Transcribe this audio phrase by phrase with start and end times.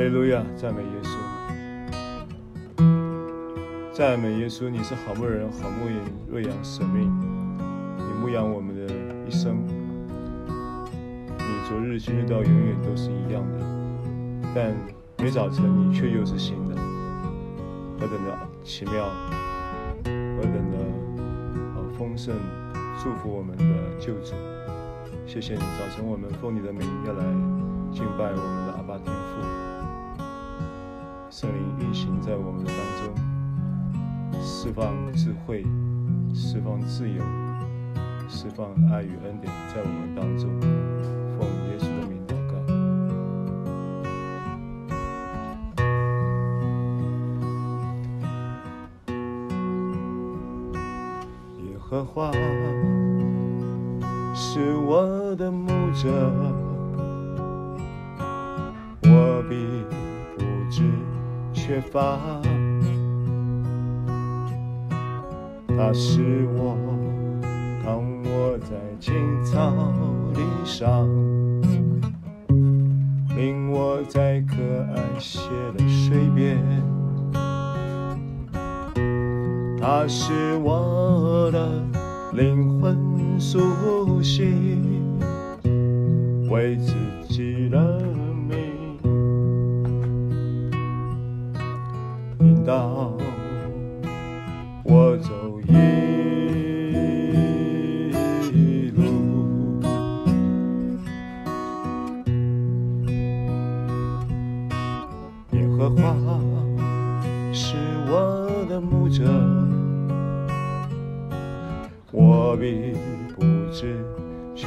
[0.00, 1.18] 哈利路亚，赞美耶稣，
[3.92, 5.96] 赞美耶稣，你是好牧人，好牧人，
[6.30, 7.06] 瑞养生命，
[7.98, 8.94] 你牧养我们的
[9.28, 9.62] 一生，
[11.36, 13.58] 你昨日、今日到永远都是一样的，
[14.54, 14.74] 但
[15.18, 16.74] 每早晨你却又是新的，
[17.98, 19.04] 何等的奇妙，
[20.02, 20.78] 何等的
[21.76, 22.34] 啊丰盛，
[23.04, 23.64] 祝福我们的
[23.98, 24.32] 救主，
[25.26, 27.22] 谢谢你，早晨我们奉你的名要来
[27.92, 29.29] 敬拜我们的阿爸天父。
[31.40, 33.14] 圣灵运行在我们的当中，
[34.42, 35.64] 释放智慧，
[36.34, 37.24] 释放自由，
[38.28, 40.50] 释放爱与恩典在我们当中。
[41.38, 42.52] 奉耶稣的名祷告。
[51.64, 52.30] 耶和华
[54.34, 56.30] 是我的牧者，
[61.70, 62.18] 缺乏，
[65.68, 66.76] 他是我
[67.80, 69.72] 躺卧在青草
[70.34, 71.08] 地上，
[73.36, 74.56] 领我在可
[74.96, 76.58] 安歇的水边，
[79.80, 81.84] 他是我的
[82.32, 82.98] 灵魂
[83.38, 85.06] 苏醒，
[86.50, 86.94] 为自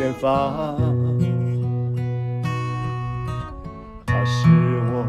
[0.04, 0.76] 缺乏。
[4.06, 4.50] 他是
[4.92, 5.06] 我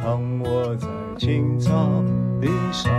[0.00, 0.86] 躺卧在
[1.18, 1.74] 青草
[2.40, 2.92] 地上，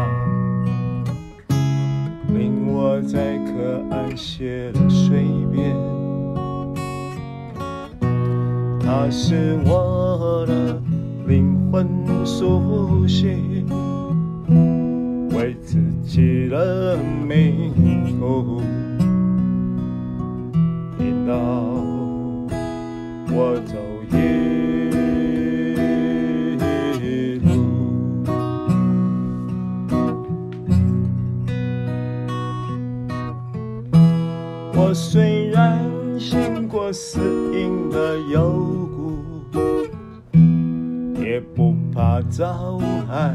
[2.27, 5.73] 令我在可安歇的水边。
[8.81, 10.77] 他是我的
[11.25, 11.87] 灵魂
[12.25, 13.65] 苏醒，
[15.29, 18.19] 为自己的名，
[21.01, 21.33] 引导
[23.33, 23.75] 我走
[24.11, 24.15] 一。
[34.73, 35.79] 我虽然
[36.19, 37.19] 行过死
[37.53, 38.87] 荫的幽
[39.51, 39.59] 谷，
[41.21, 43.33] 也不怕遭害，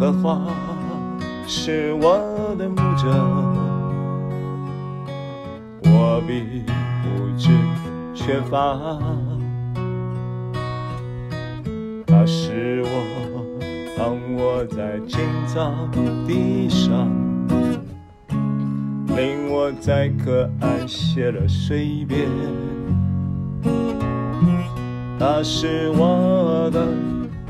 [0.00, 0.40] 荷花
[1.46, 3.08] 是我的梦者，
[5.84, 6.64] 我并
[7.02, 7.50] 不知
[8.14, 8.98] 缺乏。
[12.06, 13.46] 他是我，
[13.96, 15.72] 当我在青草
[16.26, 17.08] 地上，
[19.16, 22.28] 令我在可爱写了水边。
[25.18, 26.84] 他是我的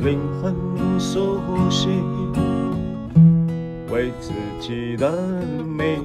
[0.05, 0.55] 灵魂，
[1.01, 1.41] 苏
[1.71, 2.14] 醒吸。
[3.95, 5.09] 为自己的
[5.63, 6.04] 名。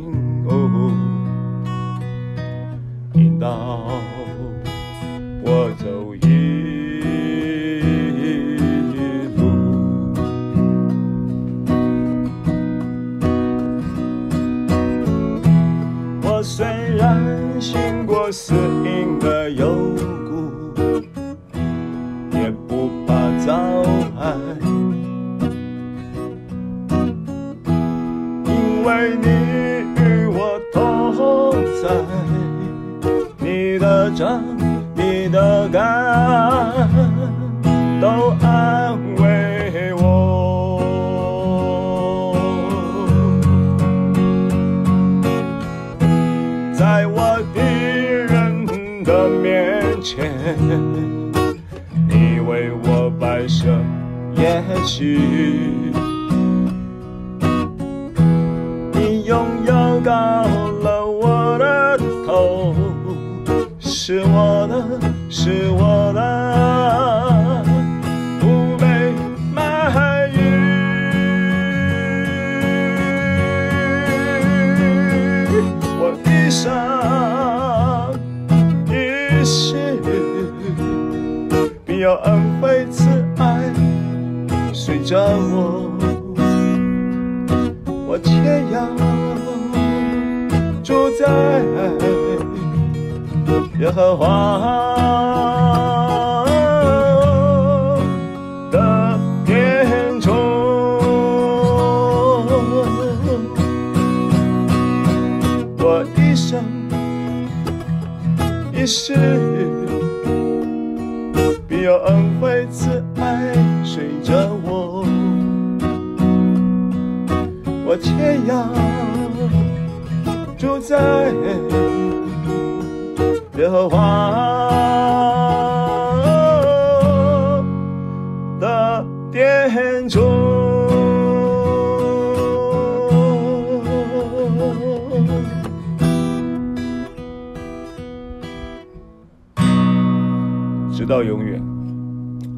[141.09, 141.59] 到永远。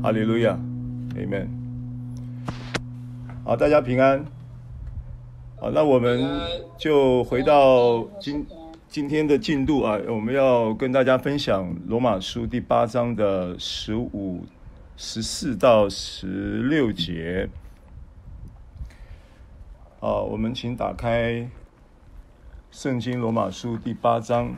[0.03, 0.59] 哈利路亚
[1.15, 1.47] ，Amen。
[3.45, 4.25] 好，大家平安。
[5.57, 6.19] 好，那我们
[6.77, 8.45] 就回到今
[8.89, 14.43] 今天的进度啊，我们要跟大家分享罗马书第八章的十五、
[14.97, 17.47] 十四到十六节。
[20.01, 21.49] 好，我们请打开
[22.69, 24.53] 圣经罗马书第八章。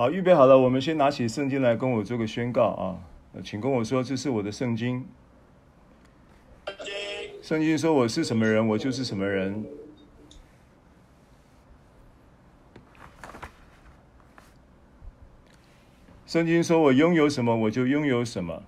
[0.00, 2.96] 好，预备好了，我们先拿起圣经来跟我做个宣告啊！
[3.44, 5.06] 请跟我说，这是我的圣经。
[7.42, 9.62] 圣经说我是什么人，我就是什么人。
[16.24, 18.62] 圣经说我拥有什么，我就拥有什么。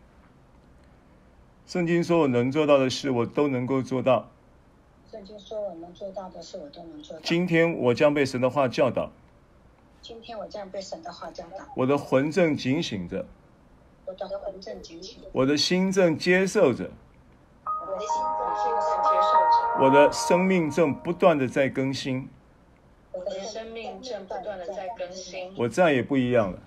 [1.67, 4.29] 圣经说我能做到的事，我都能够做到。
[5.11, 7.23] 圣经说我能做到的事，我都能做到。
[7.25, 9.11] 今天我将被神的话教导。
[10.03, 13.25] 今天我这样被神的话教导，我的魂正警醒着，
[14.05, 16.91] 我的魂正警醒，我的心正接受着，
[17.65, 22.29] 我的心正接受着，我的生命正不断的在更新，
[23.13, 26.59] 我的生命正不断的在更新，我再也不一样了，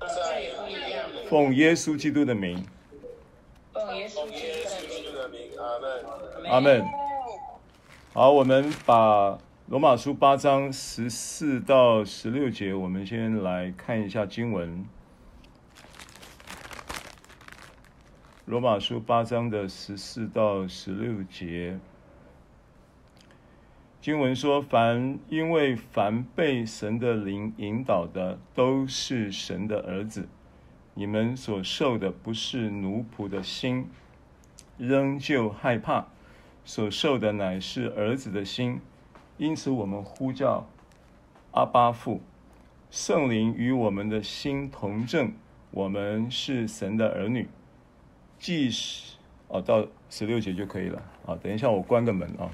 [0.00, 2.66] 我再也不一样了，奉耶稣基督的名，
[3.74, 6.82] 奉耶稣基督的名，阿门，阿门。
[8.14, 9.38] 好，我们把。
[9.66, 14.84] 罗马书八章十四到十六节，我们先来看一下经文。
[18.44, 21.80] 罗马书八章的十四到十六节，
[24.02, 30.28] 经文说：“凡因为凡被神的灵引导的，都是神的儿子。
[30.92, 33.88] 你们所受的不是奴仆的心，
[34.76, 36.08] 仍旧害怕，
[36.66, 38.82] 所受的乃是儿子的心，
[39.36, 40.66] 因此我们呼叫
[41.52, 42.20] 阿巴父，
[42.90, 45.32] 圣灵与我们的心同证，
[45.70, 47.48] 我们是神的儿女。
[48.38, 49.16] 即使
[49.48, 51.38] 哦，到十六节就可以了啊。
[51.42, 52.50] 等一下，我关个门啊。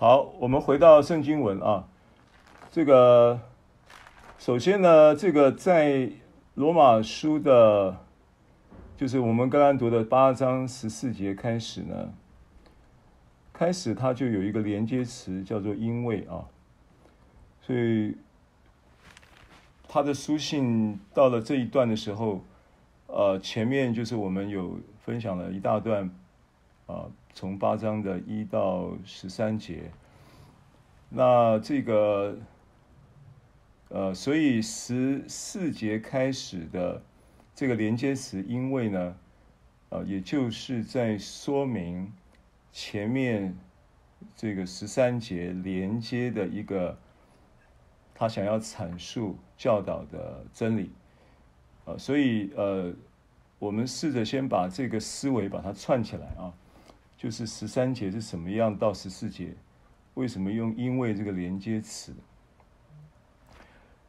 [0.00, 1.86] 好，我们回到圣经文啊，
[2.70, 3.38] 这个
[4.38, 6.10] 首先呢，这个在
[6.54, 7.98] 罗马书的，
[8.96, 12.14] 就是我们刚刚读的八章十四节开始呢，
[13.52, 16.48] 开始它就有一个连接词叫做因为啊，
[17.60, 18.16] 所以
[19.86, 22.42] 他的书信到了这一段的时候，
[23.06, 26.10] 呃，前面就是我们有分享了一大段
[26.90, 27.10] 啊。
[27.32, 29.92] 从八章的一到十三节，
[31.08, 32.36] 那这个，
[33.88, 37.00] 呃，所以十四节开始的
[37.54, 39.16] 这个连接词，因为呢，
[39.90, 42.12] 呃，也就是在说明
[42.72, 43.56] 前面
[44.34, 46.98] 这个十三节连接的一个
[48.12, 50.90] 他想要阐述教导的真理，
[51.84, 52.92] 呃，所以呃，
[53.60, 56.52] 我们试着先把这个思维把它串起来啊。
[57.20, 59.54] 就是十三节是什么样到十四节，
[60.14, 62.14] 为什么用因为这个连接词？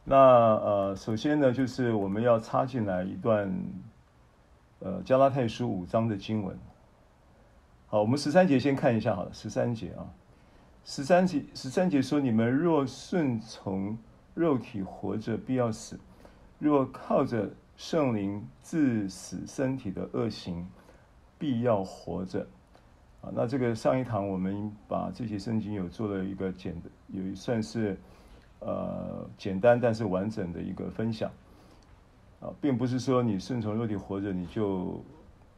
[0.06, 3.54] 那呃，首先呢，就是我们要插进来一段，
[4.80, 6.58] 呃，加拉太书五章的经文。
[7.88, 10.08] 好，我们十三节先看一下好了，十三节啊，
[10.86, 13.98] 十三节十三节说：你们若顺从
[14.34, 15.98] 肉体活着，必要死；
[16.60, 20.66] 若靠着圣灵致死身体的恶行，
[21.38, 22.48] 必要活着。
[23.22, 26.76] 啊，那这个上一堂我们把这些圣经有做了一个简，
[27.10, 27.96] 有算是
[28.60, 31.30] 呃简单但是完整的一个分享。
[32.40, 35.00] 啊，并不是说你顺从肉体活着你就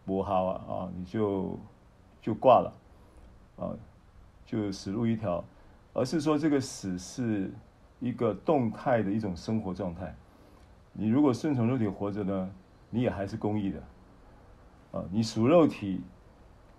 [0.03, 1.57] 不好啊，啊，你就
[2.21, 2.73] 就挂了，
[3.55, 3.71] 啊，
[4.45, 5.41] 就死路一条，
[5.93, 7.49] 而是说这个死是
[8.01, 10.13] 一个动态的一种生活状态。
[10.91, 12.51] 你如果顺从肉体活着呢，
[12.89, 13.79] 你也还是公益的，
[14.91, 16.01] 啊，你属肉体。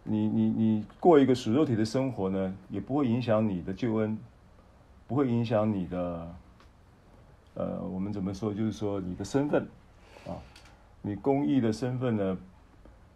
[0.06, 4.18] 你你你过一个属肉体的生活呢，也不会影响你的救恩，
[5.08, 6.34] 不会影响你的，
[7.54, 8.52] 呃，我们怎么说？
[8.52, 9.66] 就是说你的身份，
[10.26, 10.36] 啊，
[11.00, 12.36] 你公义的身份呢，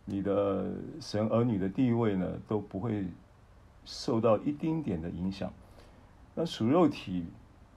[0.06, 3.04] 你的神儿女的地位呢，都不会
[3.84, 5.52] 受到一丁点的影响。
[6.34, 7.26] 那属肉体，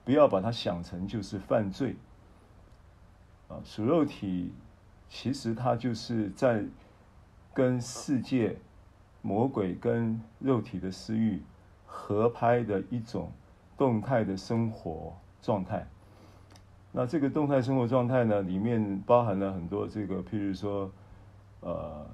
[0.06, 1.96] 不要把它想成就是犯罪，
[3.48, 4.54] 啊，属肉体
[5.10, 6.64] 其实它就是在
[7.52, 8.56] 跟世界。
[9.22, 11.40] 魔鬼跟肉体的私欲
[11.86, 13.32] 合拍的一种
[13.78, 15.86] 动态的生活状态。
[16.90, 20.90] 那这个动态生活状态呢，里面包含了很多这个，譬如说，
[21.60, 22.06] 呃，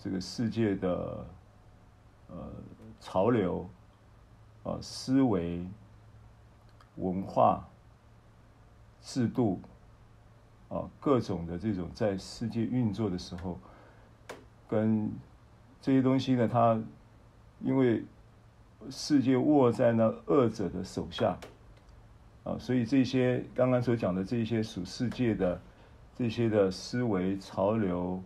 [0.00, 1.26] 这个世界的
[2.28, 2.36] 呃
[3.00, 3.68] 潮流，
[4.62, 5.66] 呃，思维、
[6.96, 7.66] 文化、
[9.00, 9.60] 制度，
[10.68, 13.58] 啊、呃，各种的这种在世界运作的时候，
[14.68, 15.10] 跟
[15.80, 16.78] 这些东西呢，它
[17.60, 18.04] 因为
[18.90, 21.38] 世界握在那恶者的手下，
[22.44, 25.60] 啊，所以这些刚刚所讲的这些属世界的
[26.16, 28.22] 这些的思维潮流，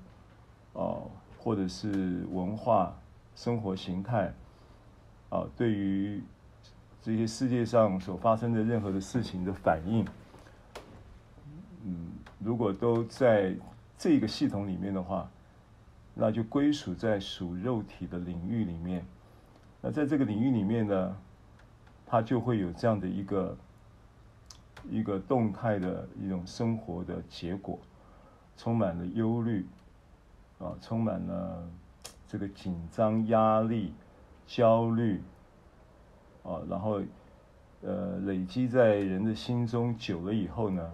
[0.73, 0.97] 啊，
[1.39, 2.97] 或者是文化
[3.37, 4.33] 生活形态，
[5.29, 6.23] 啊，对于
[7.03, 10.07] 这些世界上所发生的任何的事情的反应，
[11.85, 13.55] 嗯，如果都在
[13.99, 15.31] 这个系统里面的话。
[16.15, 19.05] 那就归属在属肉体的领域里面，
[19.81, 21.17] 那在这个领域里面呢，
[22.05, 23.57] 它就会有这样的一个
[24.91, 27.79] 一个动态的一种生活的结果，
[28.59, 29.67] 充满了忧虑，
[30.59, 31.67] 啊，充满了
[32.29, 33.95] 这个紧张、压力、
[34.47, 35.23] 焦虑，
[36.43, 37.01] 啊，然后
[37.81, 40.93] 呃累积在人的心中久了以后呢，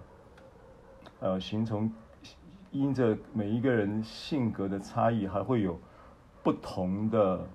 [1.18, 1.92] 呃，形成。
[2.70, 5.78] 因着每一个人性格的差异，还会有
[6.42, 7.46] 不同的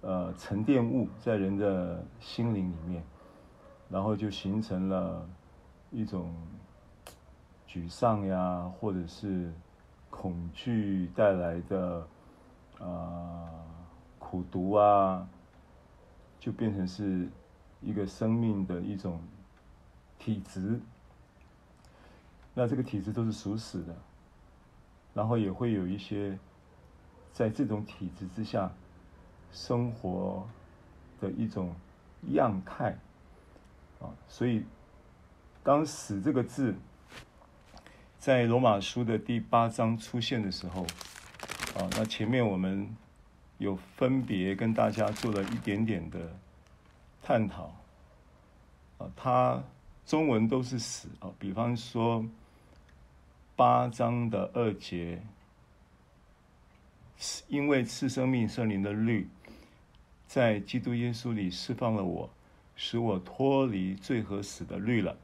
[0.00, 3.02] 呃沉淀物在人的心灵里面，
[3.90, 5.28] 然后就形成了
[5.90, 6.34] 一种
[7.68, 9.52] 沮丧呀，或者是
[10.08, 12.08] 恐惧带来的
[12.80, 13.50] 啊、
[14.18, 15.28] 苦毒啊，
[16.40, 17.28] 就变成是
[17.82, 19.20] 一个生命的一种
[20.18, 20.80] 体质。
[22.54, 23.94] 那这个体质都是属死的，
[25.16, 26.38] 然后也会有一些
[27.32, 28.70] 在这种体制之下
[29.50, 30.46] 生活
[31.18, 31.74] 的一种
[32.32, 32.94] 样态
[33.98, 34.62] 啊，所以
[35.64, 36.74] 当“死”这个字
[38.18, 40.82] 在罗马书的第八章出现的时候
[41.78, 42.86] 啊，那前面我们
[43.56, 46.30] 有分别跟大家做了一点点的
[47.22, 47.74] 探讨
[48.98, 49.62] 啊，它
[50.04, 52.22] 中文都是“死”啊，比方说。
[53.56, 55.22] 八章的二节，
[57.48, 59.30] 因为赐生命圣灵的律，
[60.26, 62.30] 在基督耶稣里释放了我，
[62.76, 65.16] 使我脱离罪和死的律了。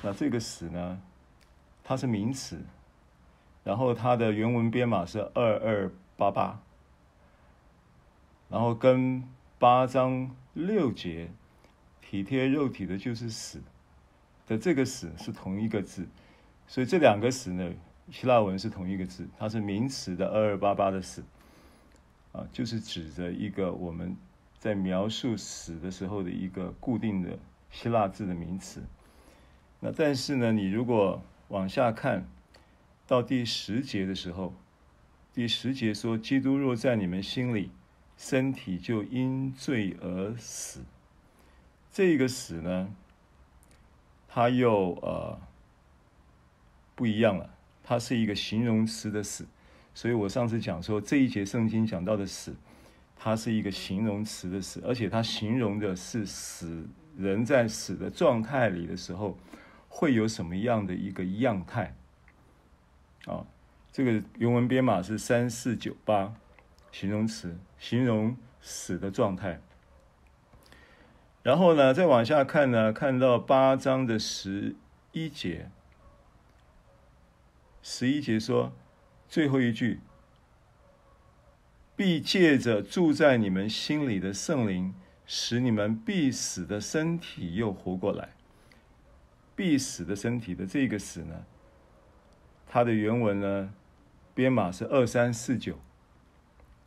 [0.00, 1.02] 那这个“死”呢，
[1.82, 2.64] 它是名词，
[3.62, 6.58] 然后它的原文编码是二二八八，
[8.48, 9.22] 然后跟
[9.58, 11.30] 八章六节
[12.00, 13.62] 体贴肉体的就是死
[14.46, 16.08] 的这个“死”是同一个字。
[16.66, 17.72] 所以这两个“死”呢，
[18.10, 21.22] 希腊文是同一个字，它是名词的二二八八的“死”，
[22.32, 24.16] 啊，就是指着一个我们
[24.58, 27.38] 在描述死的时候的一个固定的
[27.70, 28.82] 希腊字的名词。
[29.80, 32.26] 那但是呢，你如果往下看
[33.06, 34.54] 到第十节的时候，
[35.32, 37.70] 第十节说：“基督若在你们心里，
[38.16, 40.80] 身体就因罪而死。”
[41.92, 42.92] 这个“死”呢，
[44.26, 45.38] 它又呃。
[46.94, 47.50] 不一样了，
[47.82, 49.46] 它是一个形容词的死，
[49.94, 52.54] 所以我上次讲说这一节圣经讲到的死，
[53.16, 59.36] 它是一个形容词的死，而且它形容的是死人在死的状态里的时候
[59.88, 61.94] 会有什么样的一个样态
[63.26, 63.44] 啊？
[63.92, 66.34] 这个原文编码是三四九八，
[66.90, 69.60] 形容词，形容死的状态。
[71.42, 74.74] 然后呢，再往下看呢，看到八章的十
[75.12, 75.70] 一节。
[77.86, 78.72] 十一节说，
[79.28, 80.00] 最后一句，
[81.94, 84.94] 必借着住在你们心里的圣灵，
[85.26, 88.30] 使你们必死的身体又活过来。
[89.54, 91.44] 必死的身体的这个死呢，
[92.66, 93.74] 它的原文呢，
[94.34, 95.78] 编码是二三四九，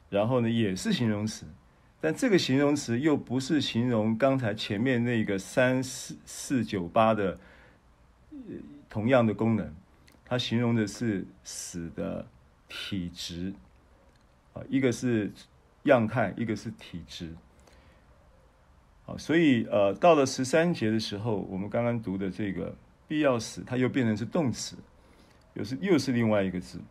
[0.10, 1.45] 然后呢也是形容词，
[2.01, 7.38] 但这个形容词又不是形容刚才前面那个三四四九八的
[8.89, 9.71] 同样的功能。
[10.29, 12.27] 它形容的是死的
[12.67, 13.53] 体质，
[14.53, 15.31] 啊，一个是
[15.83, 17.33] 样态，一个是体质，
[19.05, 22.75] 啊，所以呃，到了十三节的时候，我们刚刚读的这个
[23.07, 24.75] 必要死，它又变成是动词，
[25.53, 26.81] 又是又是另外一个字，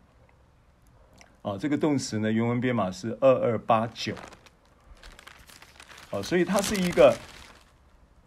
[1.43, 4.15] 啊，这个动词呢，原文编码是二二八九，
[6.09, 7.15] 啊，所以它是一个。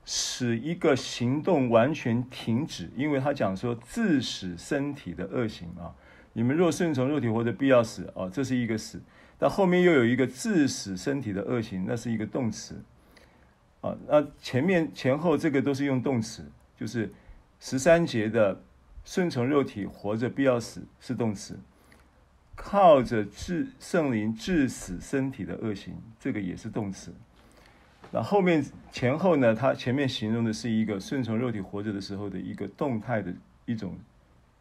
[0.05, 5.95] 使一个行动完全停止，因为他讲说致使身体的恶行啊，
[6.33, 9.01] 你们若顺从肉体活着，必要死啊，这是一个死。
[9.39, 12.83] 但后面又有一个致使身体的恶行，那是一个动词
[13.81, 13.97] 啊。
[14.07, 16.45] 那前面前后这个都是用动词，
[16.77, 17.11] 就是
[17.59, 18.63] 十三节的
[19.05, 21.59] 顺从肉体活着必要死是动词，
[22.55, 27.15] 靠着致圣灵致死身体的恶行，这个也是动词。
[28.13, 29.55] 那后面前后呢？
[29.55, 33.33] 它前面形容的是一个顺从肉体活着的时候的一个动态的
[33.67, 33.97] 一种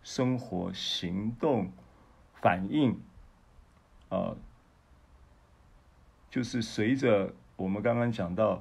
[0.03, 1.71] 生活行动
[2.35, 2.91] 反应，
[4.09, 4.37] 啊、呃，
[6.29, 8.51] 就是随着我们刚刚讲到，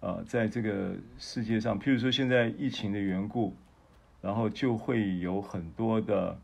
[0.00, 3.54] 啊、呃，在这个世界上，譬如说现在疫情的缘故，
[4.22, 6.38] 然后就会有很多的，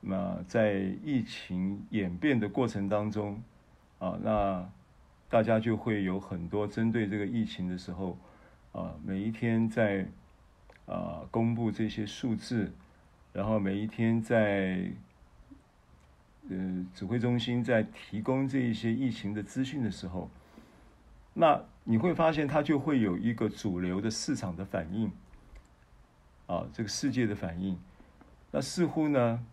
[0.00, 3.42] 那、在疫情演变的过程当中，
[3.98, 4.66] 啊、那。
[5.34, 8.16] 大家就会有很多针对这个疫情的时候，
[8.70, 10.06] 啊，每一天在
[10.86, 12.72] 啊公布这些数字，
[13.32, 14.92] 然后每一天在
[16.48, 20.30] 呃指挥中心在提供这一些疫情的资讯的时候，
[21.32, 25.10] 那你会发现它就会有一个主流的市场的反应，
[26.46, 27.76] 啊，这个世界的反应，
[28.52, 29.44] 那似乎呢，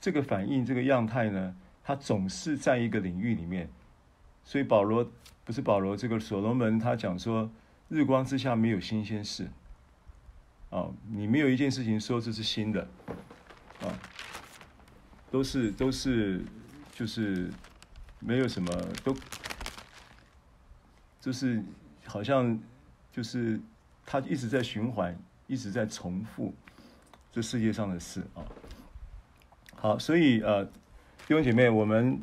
[0.00, 3.68] 这个反应这个样态呢，它总是在一个领域里面。
[4.46, 5.10] 所以保罗
[5.44, 7.50] 不是保罗，这个所罗门他讲说，
[7.88, 9.50] 日光之下没有新鲜事，
[10.70, 12.88] 啊，你没有一件事情说这是新的，
[13.82, 13.90] 啊，
[15.32, 16.44] 都是都是
[16.92, 17.50] 就是
[18.20, 19.14] 没有什么都，
[21.20, 21.60] 就是
[22.06, 22.56] 好像
[23.10, 23.60] 就是
[24.04, 26.54] 他一直在循环，一直在重复
[27.32, 28.46] 这世界上的事啊。
[29.74, 30.70] 好，所以呃，弟
[31.28, 32.20] 兄姐妹，我们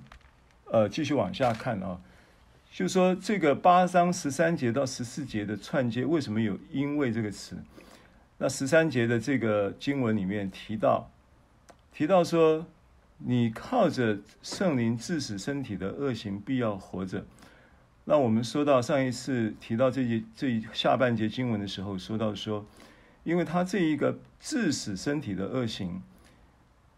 [0.71, 1.99] 呃继续往下看啊。
[2.73, 7.55] 就说这个八章十三节到十四节的串接，为什么有“因为”这个词？
[8.39, 11.07] 那十三节的这个经文里面提到，
[11.91, 12.65] 提到说，
[13.19, 17.23] 你靠着圣灵致死身体的恶行，必要活着。
[18.05, 22.65] 那我们说到上一次提到这节这下半节经文的时候，说到说，
[23.23, 26.01] 因为他这一个致死身体的恶行，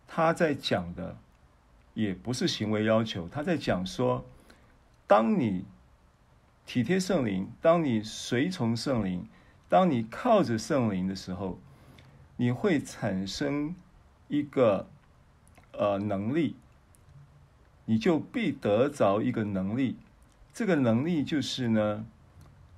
[0.07, 1.17] 他在讲的
[1.93, 4.25] 也不是行为要求，他在讲说，
[5.07, 5.65] 当你
[6.65, 9.27] 体贴圣灵，当你随从圣灵，
[9.69, 11.59] 当你靠着圣灵的时候，
[12.37, 13.75] 你会产生
[14.27, 14.87] 一个
[15.71, 16.55] 呃能力，
[17.85, 19.97] 你就必得着一个能力。
[20.53, 22.05] 这个能力就是呢，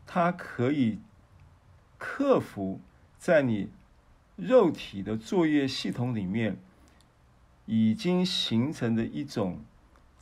[0.05, 0.99] 它可以
[1.97, 2.81] 克服
[3.17, 3.69] 在你
[4.35, 6.57] 肉体的作业系统里面
[7.65, 9.61] 已经形成的一种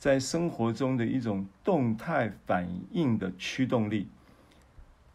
[0.06, 4.06] 在生活中的一种动态反应的驱动力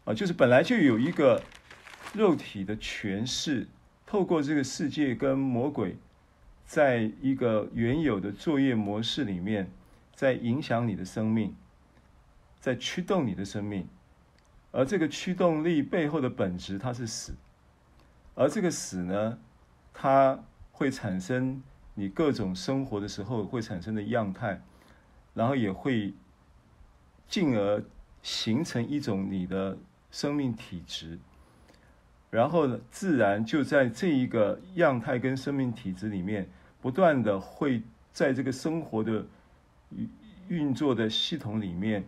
[0.04, 1.42] 啊，就是本来就有一个
[2.12, 3.66] 肉体的诠释，
[4.04, 5.96] 透过这个世界跟魔鬼
[6.66, 9.70] 在一个原有的作业模式里面，
[10.14, 11.56] 在影响你的生命。
[12.60, 13.88] 在驱动你的生命，
[14.72, 17.32] 而这个驱动力背后的本质，它是死，
[18.34, 19.38] 而这个死呢，
[19.94, 20.38] 它
[20.70, 21.62] 会产生
[21.94, 24.60] 你各种生活的时候会产生的样态，
[25.34, 26.12] 然后也会
[27.28, 27.82] 进而
[28.22, 29.76] 形成一种你的
[30.10, 31.18] 生命体质，
[32.30, 36.48] 然后呢，自然就在这一个样态跟生命体质里面，
[36.80, 39.24] 不断的会在这个生活的
[40.48, 42.04] 运作的系统里面。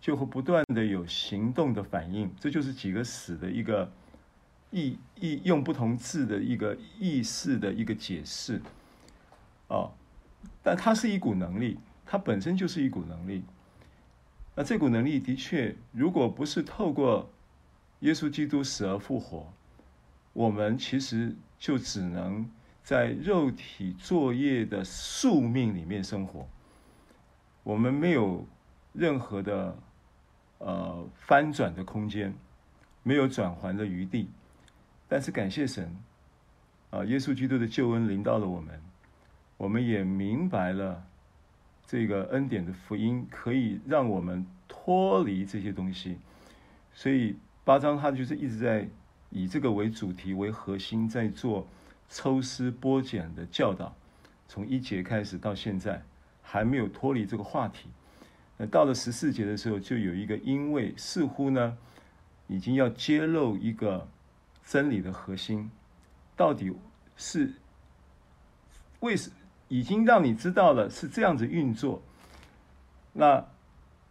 [0.00, 3.90] 就会不断的有行动的反应，这就是几个死的一个
[4.70, 8.62] 意意用不同字的一个意思的一个解释，
[9.66, 9.90] 哦，
[10.62, 11.76] 但它是一股能力，
[12.10, 13.44] 它本身就是一股能力。
[14.54, 17.30] 那这股能力的确，如果不是透过
[18.00, 19.52] 耶稣基督死而复活，
[20.32, 22.48] 我们其实就只能
[22.82, 26.48] 在肉体作业的宿命里面生活，
[27.62, 28.46] 我们没有
[28.94, 29.76] 任何的。
[30.60, 32.34] 呃，翻转的空间，
[33.04, 34.28] 没有转圜的余地，
[35.06, 35.84] 但是感谢神，
[36.90, 38.82] 啊、呃，耶稣基督的救恩临到了我们，
[39.56, 41.06] 我们也明白了
[41.90, 46.18] 这个恩典的福音可以让我们脱离这些东西，
[46.92, 48.86] 所以八章他就是一直在
[49.30, 51.66] 以这个为主题为核心，在做
[52.10, 53.96] 抽丝剥茧的教导，
[54.46, 56.02] 从一节开始到现在
[56.42, 57.88] 还没有脱离这个话题。
[58.58, 61.78] 那到了十四节的时候，就有一个因为似乎呢，
[62.48, 64.06] 已经要揭露一个
[64.66, 65.70] 真理的核心，
[66.36, 66.70] 到底
[67.16, 67.54] 是
[69.00, 69.30] 为什
[69.68, 72.02] 已经让你知道了是这样子运作。
[73.12, 73.44] 那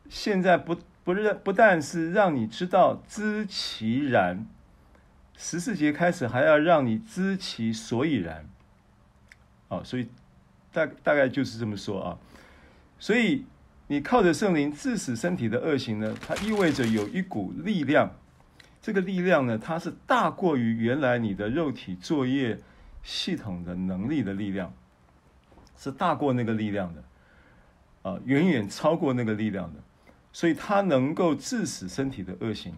[0.10, 4.46] 现在不不认不但是让你知道知其然，
[5.36, 8.46] 十四节开始还要让你知其所以然。
[9.68, 10.08] 哦，所以
[10.72, 12.18] 大大概就是这么说啊，
[13.00, 13.46] 所以。
[13.90, 16.14] 你靠着圣灵致使身体的恶行呢？
[16.20, 18.12] 它意味着有一股力量，
[18.82, 22.60] 这个力量呢，它是大过于原来你的肉体作业
[23.02, 24.74] 系统的能力的力量，
[25.78, 27.04] 是大过那个力量的，
[28.02, 29.80] 啊，远远超过那个力量的，
[30.34, 32.74] 所以它能够致死身体的恶行。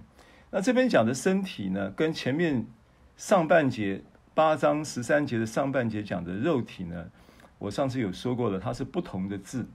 [0.51, 2.67] 那这边讲的身体呢，跟前面
[3.15, 7.09] 上半节八章十三节的上半节讲的肉体呢，
[7.57, 9.67] 我上次有说过了，它是不同的字。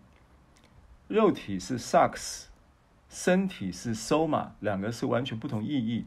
[1.06, 2.44] 肉体是 sarx，
[3.08, 6.06] 身体是 soma，两个是完全不同意义。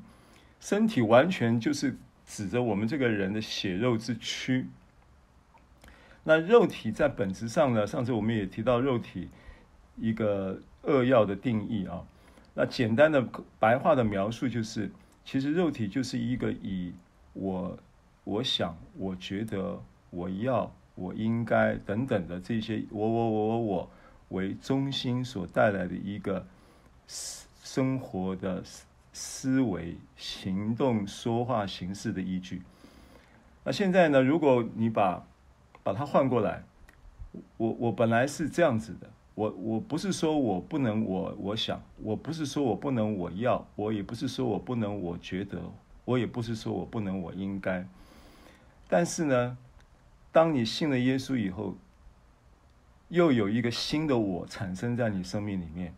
[0.60, 4.68] 身体完全就是指着我们这个人的血肉之躯。
[6.28, 9.30] 那肉体在本质上呢，上次我们也提到肉体
[9.96, 12.04] 一个扼要的定义啊。
[12.54, 13.26] 那简单的
[13.58, 14.92] 白话的描述就是，
[15.24, 16.92] 其实肉体就是一个以
[17.32, 17.80] 我、
[18.26, 23.90] 我想、我觉得、我要、我应该等等的这些我、我、我、我、我。
[24.30, 26.46] 为中心所带来的一个
[27.08, 28.62] 生活的
[29.14, 32.62] 思维、行动、说话、形式的依据。
[33.64, 34.22] 那现在呢？
[34.22, 35.26] 如果你把
[35.88, 36.62] 把它换过来，
[37.56, 45.62] 我我本来是这样子的，我我不是说我不能我我想，我不是说我不能我要，我也不是说我不能我觉得，
[46.04, 47.88] 我也不是说我不能我应该。
[48.90, 49.58] 但是呢，
[50.34, 51.78] 当你信了耶稣以后，
[53.08, 55.94] 又有一个新的我产生在你生命里面，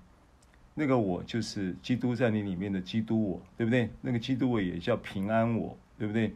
[0.76, 3.90] 那个我就是基督在你里面的基督我，对不对？
[4.02, 6.32] 那个基督我也叫平安我，对不对？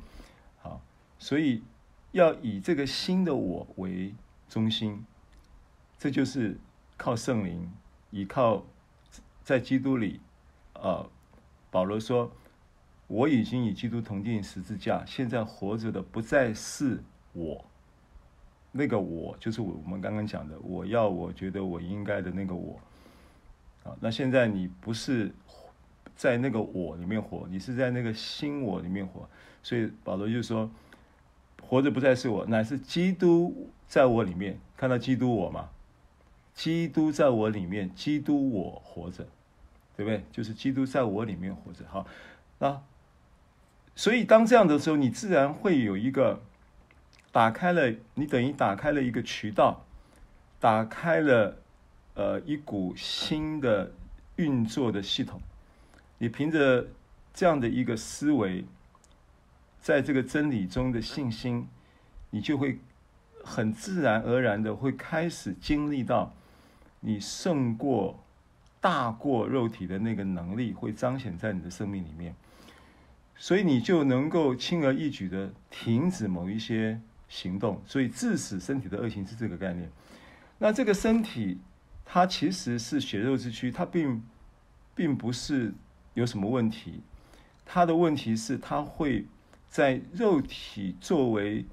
[0.60, 0.82] 好，
[1.20, 1.62] 所以
[2.14, 4.14] 要以这个新的我为
[4.48, 5.04] 中心，
[5.98, 6.58] 这就是
[6.96, 7.70] 靠圣灵，
[8.12, 8.64] 依靠
[9.44, 10.22] 在基督里。
[10.76, 11.10] 呃，
[11.72, 12.32] 保罗说
[13.08, 17.02] ：“我已经与基督同钉十字架，现在活着的不再是
[17.34, 17.66] 我，
[18.72, 22.80] 那个我就是我们刚刚讲的，我要我觉得我应该的那个我。
[23.84, 25.34] 啊，那现在你不是
[26.16, 29.28] 在那个我里面活，你是在那个新我里面活。
[29.64, 30.70] 所以保罗就说，
[31.68, 34.60] 活着不再是我，乃是基督在我里面。
[34.78, 35.70] 看到基督我吗？
[36.54, 39.26] 基督在我里面，基督我活着，
[39.96, 40.24] 对不对？
[40.32, 41.86] 就是基督在我里面活着。
[41.90, 42.06] 好，
[42.60, 42.82] 那
[43.96, 46.42] 所以当这样的时候，你自然会有一个
[47.32, 49.86] 打开了，你等于打开了一个渠道，
[50.60, 51.58] 打开了
[52.14, 53.92] 呃一股新的
[54.36, 55.42] 运作的系统。
[56.20, 56.88] 你凭着
[57.34, 58.66] 这样的一个思维，
[59.84, 61.68] 在这个真理中的信心，
[62.32, 62.80] 你就会
[63.44, 66.34] 很自然而然的会开始经历到。
[67.06, 68.24] 你胜过
[68.80, 72.34] 大过肉体的那个能力会彰显在你的生命里面，
[73.36, 79.92] 所以你就能够轻而易举的停止某一些行动，所以致死身体的恶行是这个概念。
[80.60, 81.60] 那这个身体
[82.06, 84.24] 它其实是血肉之躯，它并
[84.96, 85.74] 并不是
[86.14, 87.02] 有什么问题，
[87.66, 89.26] 它的问题是它会
[89.74, 91.66] 在肉体作为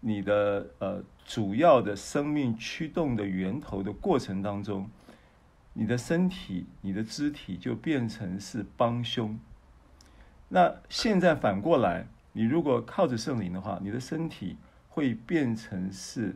[0.00, 1.02] 你的呃。
[1.24, 4.90] 主要的生命驱动的源头的过程当中，
[5.74, 9.38] 你的身体、你的肢体就变成是帮凶。
[10.48, 14.56] 那现在反过来，你如果靠着圣灵的话，你的身体
[14.88, 16.34] 会变成是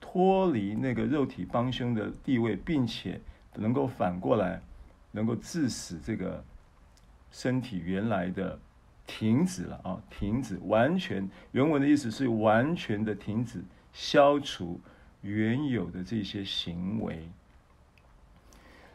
[0.00, 3.20] 脱离那个肉体帮凶的地位，并且
[3.54, 4.60] 能够反过来，
[5.12, 6.42] 能够致使这个
[7.30, 8.58] 身体原来的
[9.06, 13.62] 停止了啊，停止，完全，原文的意思是完全的停止。
[13.92, 14.80] 消除
[15.20, 17.28] 原有的这些行为，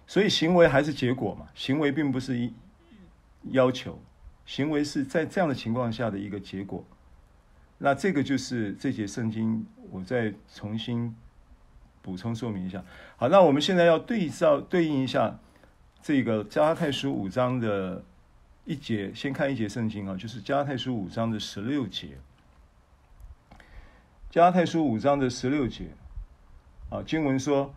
[0.05, 1.47] 所以行为还是结果嘛？
[1.55, 2.53] 行为并不是一
[3.51, 3.97] 要求，
[4.45, 6.83] 行为是在这样的情况下的一个结果。
[7.77, 11.15] 那这个就是这节圣经，我再重新
[12.01, 12.83] 补充说明一下。
[13.15, 15.39] 好，那我们现在要对照对应一下
[16.01, 18.03] 这个加拉太书五章的
[18.69, 22.19] 一节，先看一节圣经啊，就是加太书五章的十六节。
[24.29, 25.87] 加太书五章的十六节，
[26.91, 27.73] 啊，经文说：“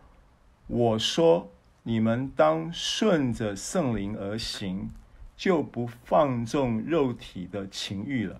[0.68, 1.50] 我说
[1.82, 4.90] 你们当顺着圣灵而行，
[5.34, 8.38] 就不放纵肉体的情欲了。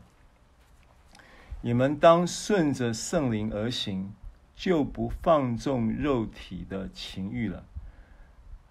[1.63, 4.13] 你们当顺着圣灵而行，
[4.55, 7.65] 就不放纵肉体的情欲了。”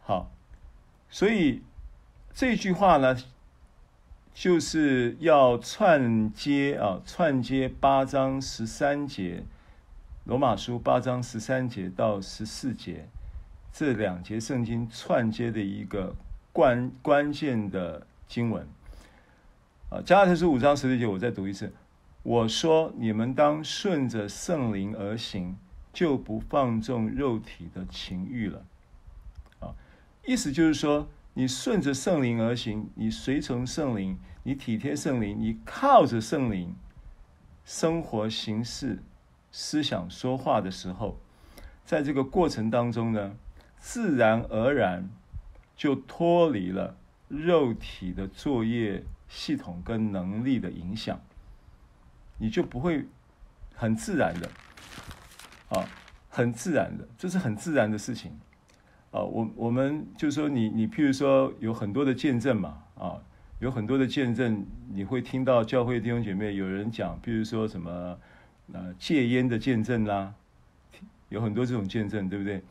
[0.05, 0.29] 好，
[1.09, 1.63] 所以
[2.31, 3.17] 这句话呢，
[4.33, 9.43] 就是要串接啊，串接八章十三节，
[10.23, 13.07] 罗马书八章十三节到十四节
[13.71, 16.15] 这两节圣经串接的一个
[16.51, 18.65] 关关键的经文
[19.89, 20.01] 啊。
[20.03, 21.71] 加拉太书五章十六节，我再读一次。
[22.23, 25.57] 我说：你们当顺着圣灵而行，
[25.91, 28.65] 就不放纵肉体的情欲了。
[29.59, 29.75] 啊，
[30.25, 31.07] 意思就是说。
[31.33, 36.75] 你顺着圣灵而行，你随从圣灵，你体贴圣灵，你靠着圣灵
[37.63, 39.01] 生活、行事、
[39.51, 41.17] 思想、说话的时候，
[41.85, 43.35] 在这个过程当中呢，
[43.79, 45.09] 自然而然
[45.75, 46.97] 就脱离了
[47.29, 51.21] 肉体的作业系统跟能力的影响，
[52.37, 53.07] 你就不会
[53.73, 54.49] 很自然的，
[55.69, 55.87] 啊，
[56.27, 58.37] 很自然的，这是很自然的事情。
[59.11, 63.19] 啊，我我们就是说你，你譬如说有很多的见证嘛，啊，
[63.59, 68.17] 有很多的见证，你会听到教会弟兄姐妹有人讲，譬如说什么，
[68.71, 70.33] 呃，戒烟的见证啦，
[71.27, 72.61] 有很多这种见证，对不对？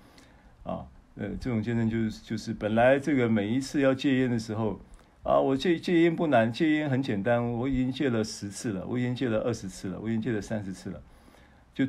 [0.63, 4.81] 啊，呃，这种见证就是就是本来这个每一次要戒烟的时候，
[5.23, 11.03] 啊，我戒戒烟不难，戒烟很简单，我已经戒了十次了，我已经戒了二十次了，我已经戒了三十次了，
[11.75, 11.87] 就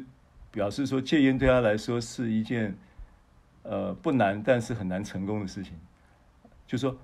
[0.51, 2.75] 表示说戒烟对他来说是一件。
[3.63, 5.73] 呃，不难，但是很难成功的事情，
[6.65, 6.97] 就说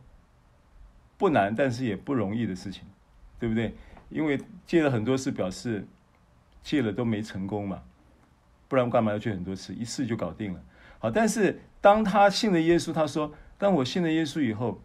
[1.17, 2.83] 不难，但是也不容易的事情，
[3.39, 3.75] 对不对？
[4.09, 5.85] 因为戒了很多次，表示
[6.63, 7.83] 戒了都没成功嘛，
[8.67, 9.73] 不然干嘛要戒很多次？
[9.73, 10.63] 一次就搞定了。
[10.99, 14.81] 好，但是当他信了耶稣，他说：“当我信了耶稣以后，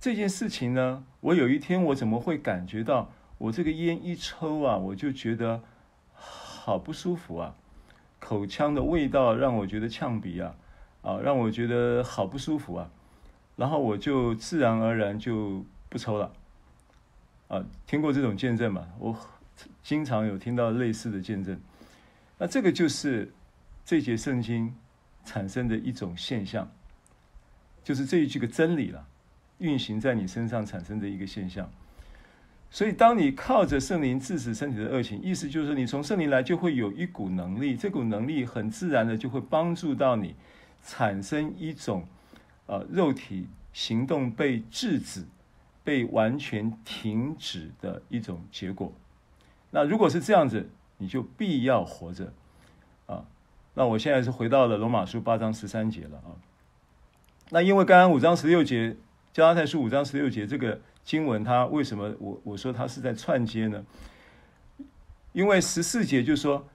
[0.00, 5.62] 这件事情呢，我有一天我怎么会感觉到我这个烟一抽啊，我就觉得
[6.12, 7.54] 好不舒服啊，
[8.18, 10.56] 口腔的味道让我觉得呛鼻啊。”
[11.04, 12.90] 啊，让我觉得好不舒服啊，
[13.54, 16.32] 然后我就自然而然就不抽了。
[17.46, 18.88] 啊，听过这种见证吗？
[18.98, 19.16] 我
[19.82, 21.60] 经常有听到类似的见证。
[22.38, 23.30] 那这个就是
[23.84, 24.74] 这节圣经
[25.24, 26.68] 产生的一种现象，
[27.84, 29.06] 就是这一句个真理了，
[29.58, 31.70] 运行在你身上产生的一个现象。
[32.70, 40.34] 所以，当你靠着圣灵制止身体的恶行，意思就是你从圣灵来就会有一股能力，这股能力很自然的就会帮助到你
[40.84, 42.06] 产生一种
[42.66, 45.24] 呃肉体行动被制止、
[45.82, 48.92] 被完全停止的一种结果。
[49.70, 52.32] 那如果是这样子，你就必要活着
[53.06, 53.24] 啊。
[53.74, 56.36] 那我现在是回到了罗马书八章十三节了啊。
[57.50, 58.96] 那因为刚刚五章十六节，
[59.32, 60.80] 加拉太书五章十六节这个。
[61.04, 63.84] 经文它为什么我我说它是在串接呢？
[65.34, 66.66] 因为十四节就说，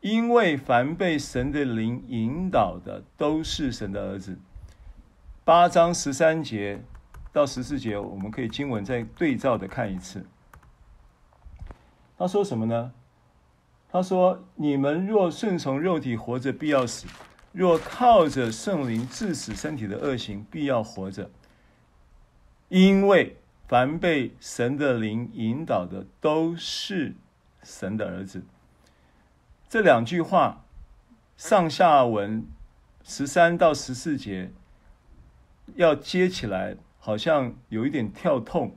[0.00, 4.38] 因为凡被神的灵引导的都是神的儿子。
[5.44, 6.82] 八章十三节
[7.32, 10.26] 到十四节，我们可以经文再对照的看一次。
[12.18, 12.92] 他说什么呢？
[13.88, 17.06] 他说：“你们若顺从肉体活着，必要死；
[17.52, 21.30] 若靠着圣灵致死身体的恶行，必要活着。
[22.68, 23.36] 因为。”
[23.68, 27.16] 凡被神的灵引导的，都是
[27.64, 28.44] 神的儿子。
[29.68, 30.64] 这两句话
[31.36, 32.46] 上下文
[33.02, 34.52] 十三到十四节
[35.74, 38.76] 要接起来，好像有一点跳痛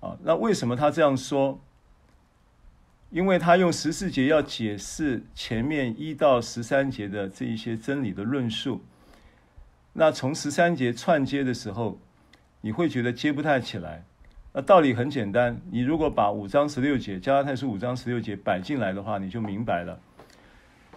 [0.00, 0.16] 啊。
[0.22, 1.60] 那为什么他这样说？
[3.10, 8.82] 因为他用十四节要解释前面一到十三节的这一些真理的论述。
[9.92, 12.00] 那从十三节串接的时候，
[12.60, 14.04] 你会觉得接不太起来。
[14.56, 19.98] 那道理很简单，你如果把五章十六节加拉太书五章十六节摆进来的话，你就明白了。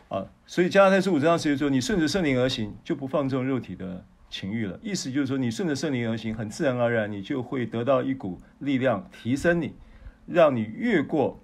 [0.09, 4.79] 啊，所以加拉太书五章十六节，你顺着圣灵而行，就不放纵肉体的情欲了。
[4.83, 9.73] 意思就是说，你顺着圣灵而行，很自然而然，你就会得到一股力量，提升你，
[10.27, 11.39] 让你越过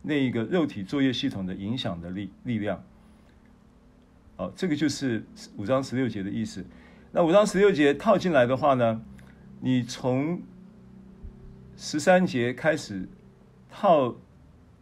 [0.00, 2.82] 那一个肉体作业系统的影响的力力量。
[4.38, 5.22] 哦，这个就是
[5.58, 6.64] 五章十六节的意思。
[7.12, 9.02] 那五章十六节套进来的话呢，
[9.60, 10.40] 你从
[11.82, 13.08] 十三节开始
[13.70, 14.14] 套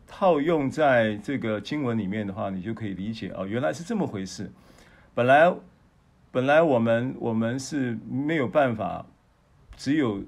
[0.05, 4.51] 套用在这个经文里面的话，你就可以理解哦，原来是这么回事。
[5.15, 5.55] 本来
[6.33, 9.07] 本来我们我们是没有办法，
[9.77, 10.25] 只有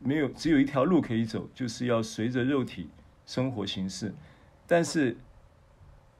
[0.00, 2.90] 没有只有一条路可以走，就是要随着肉体
[3.24, 4.12] 生活行事。
[4.66, 5.16] 但是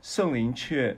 [0.00, 0.96] 圣灵却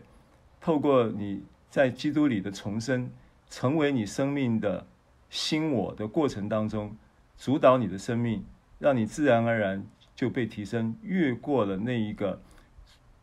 [0.60, 3.10] 透过你在基督里的重生，
[3.48, 4.86] 成为你生命的
[5.30, 6.94] 新我的过程当中，
[7.38, 8.44] 主导你的生命，
[8.80, 12.42] 让你自然而然就被提升，越过了那一个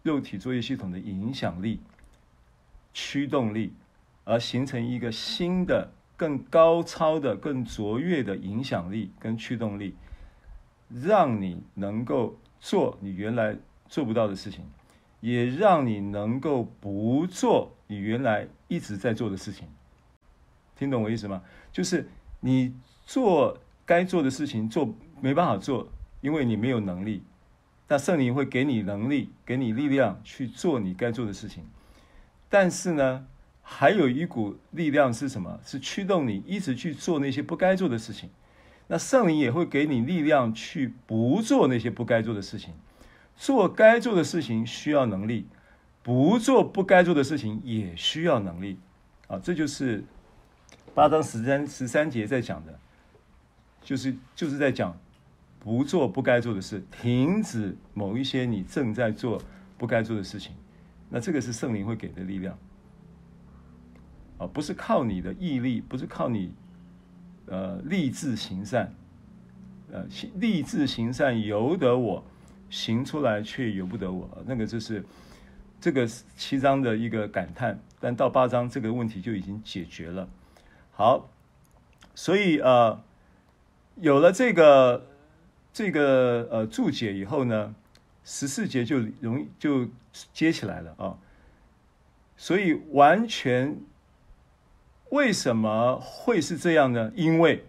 [0.04, 1.82] 肉体作业系统的影响力、
[2.94, 3.74] 驱动力，
[4.24, 9.96] 而形成一个新的、更高超的、更卓越的影响力跟驱动力，
[10.90, 14.64] 让你能够做你原来做不到的事情，
[15.22, 19.68] 也让你能够不做你原来一直在做的事情。
[20.76, 21.42] 听懂我意思吗？
[21.72, 22.08] 就是
[22.42, 24.94] 你做该做的事情做。
[25.20, 25.88] 没办法做，
[26.22, 27.24] 因为你没有能力。
[27.88, 31.64] 那圣灵会给你能力，给你力量去做你该做的事情。
[32.50, 33.26] 但是呢，
[33.64, 35.60] 还有一股力量是什么？
[35.66, 38.30] 是驱动你一直去做那些不该做的事情。
[38.86, 42.76] 那圣灵也会给你力量去不做那些不该做的事情。
[43.36, 45.48] 做该做的事情需要能力，
[46.04, 48.78] 不做不该做的事情也需要能力。
[49.26, 50.04] 啊，这就是
[50.94, 52.80] 八章十三十三节在讲的，
[53.88, 54.94] 就是就是在讲。
[55.60, 59.42] 不做不该做的事，停止某一些你正在做
[59.78, 60.56] 不该做的事情，
[61.10, 62.58] 那这个是圣灵会给的力量，
[64.38, 66.54] 啊，不是靠你的毅力，不是靠你，
[67.48, 68.94] 呃，立志行善，
[69.92, 70.06] 呃，
[70.36, 72.24] 立志行善由得我，
[72.70, 75.04] 行出来却由不得我，那个就是
[75.82, 76.08] 这个
[76.38, 80.30] 七章的一个感叹，但到八章这个问题就已经解决了。
[80.92, 81.30] 好，
[82.16, 83.04] 所以呃，
[84.00, 85.06] 有了这个。
[85.74, 87.76] 这个呃注解以后呢，
[88.26, 89.88] 十四节就容易就
[90.34, 91.20] 接起来了啊。
[92.36, 93.78] 所以完全
[95.12, 97.12] 为什么会是这样呢？
[97.16, 97.64] 因为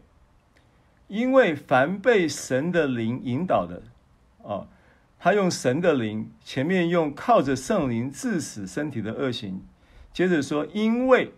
[1.09, 3.83] 因为凡被神的灵引导的
[4.43, 4.67] 啊，
[5.19, 9.61] 他用神的灵，前面用靠着圣灵致死身体的恶行，
[10.15, 11.33] 接着说，因为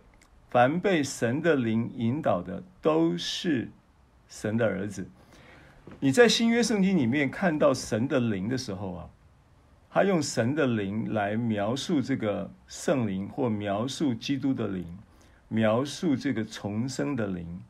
[0.48, 3.70] 凡被神的灵引导的都是
[4.30, 5.06] 神的儿子。
[5.98, 9.10] 你在新约圣经里面看到神的灵的时候啊，
[9.90, 14.86] 他用神的灵来描述这个圣灵，或描述基督的灵，
[15.48, 17.60] 描述这个重生的灵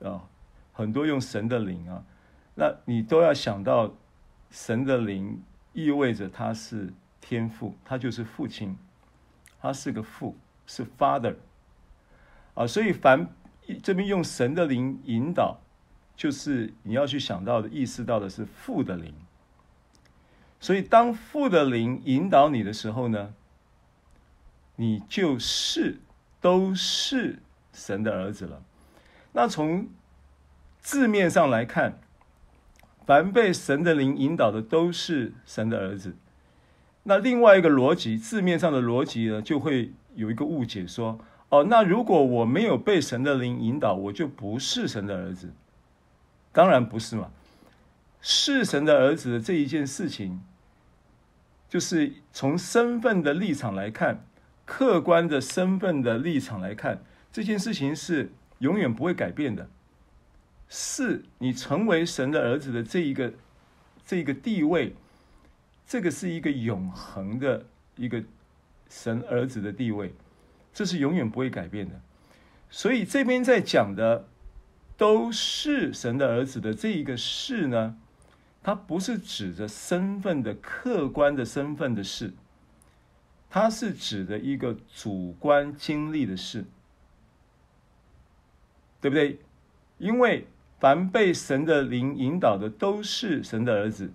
[0.00, 0.28] 啊，
[0.72, 2.04] 很多用神的灵啊，
[2.54, 3.94] 那你都要想到
[4.50, 8.76] 神的灵意味着他是天父，他就是父亲，
[9.58, 10.36] 他是个父，
[10.66, 11.36] 是 Father
[12.52, 13.26] 啊，所以凡
[13.82, 15.58] 这边用神的灵引导。
[16.18, 19.14] 就是你要去想到的、意识到的是父的灵
[20.58, 23.32] 所以当父的灵引导你的时候呢，
[24.74, 26.00] 你就是
[26.40, 27.38] 都是
[27.72, 28.60] 神的儿子了。
[29.30, 29.86] 那从
[30.80, 32.00] 字面上来看，
[33.06, 36.16] 凡被神的灵引导的都是神的儿子。
[37.04, 45.52] 那另外一个逻辑，字面上的逻辑呢，就会有一个误解，说：哦，那如果我没有被神的灵引导，我就不是神的儿子。
[46.52, 47.30] 当然不是嘛，
[48.20, 50.42] 是神的儿子的这一件事情，
[51.68, 54.24] 就是从身份的立场来看，
[54.64, 59.68] 客观的身份的立场来看，这件事情是永远不会改变的。
[60.68, 63.32] 是你成为神的儿子的这一个
[64.04, 64.94] 这个地位，
[65.86, 67.64] 这个是一个永恒的
[67.96, 68.22] 一个
[68.88, 70.12] 神儿子的地位，
[70.74, 72.00] 这是永远不会改变的。
[72.68, 74.26] 所以这边在讲的。
[74.98, 77.96] 都是神的儿子的这一个是呢，
[78.64, 82.32] 它不是指着身份的客观的身份的事，
[83.48, 86.64] 它是指的一个主观经历的事，
[89.00, 89.38] 对不对？
[89.98, 90.48] 因为
[90.80, 94.12] 凡被神的灵引导的都是神的儿子，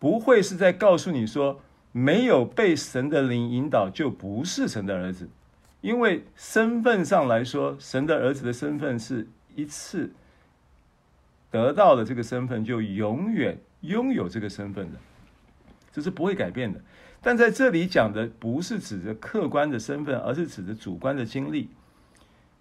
[0.00, 1.60] 不会是在告诉你说，
[1.92, 5.28] 没有被神的灵引导就不是神的儿子，
[5.80, 9.28] 因为身份上来说，神的儿子的身份是。
[9.54, 10.12] 一次
[11.50, 14.98] 得到了这个身份，就永远拥有这个身份的，
[15.92, 16.80] 这是不会改变的。
[17.20, 21.68] 但在这里讲的不是指着客观的身份，而是指着主观的经历，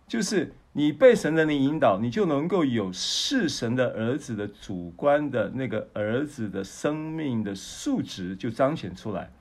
[0.07, 9.31] 就是你被神的灵引导，你就能够有是神的儿子的主观的那个儿子的生命的素质就彰显出来，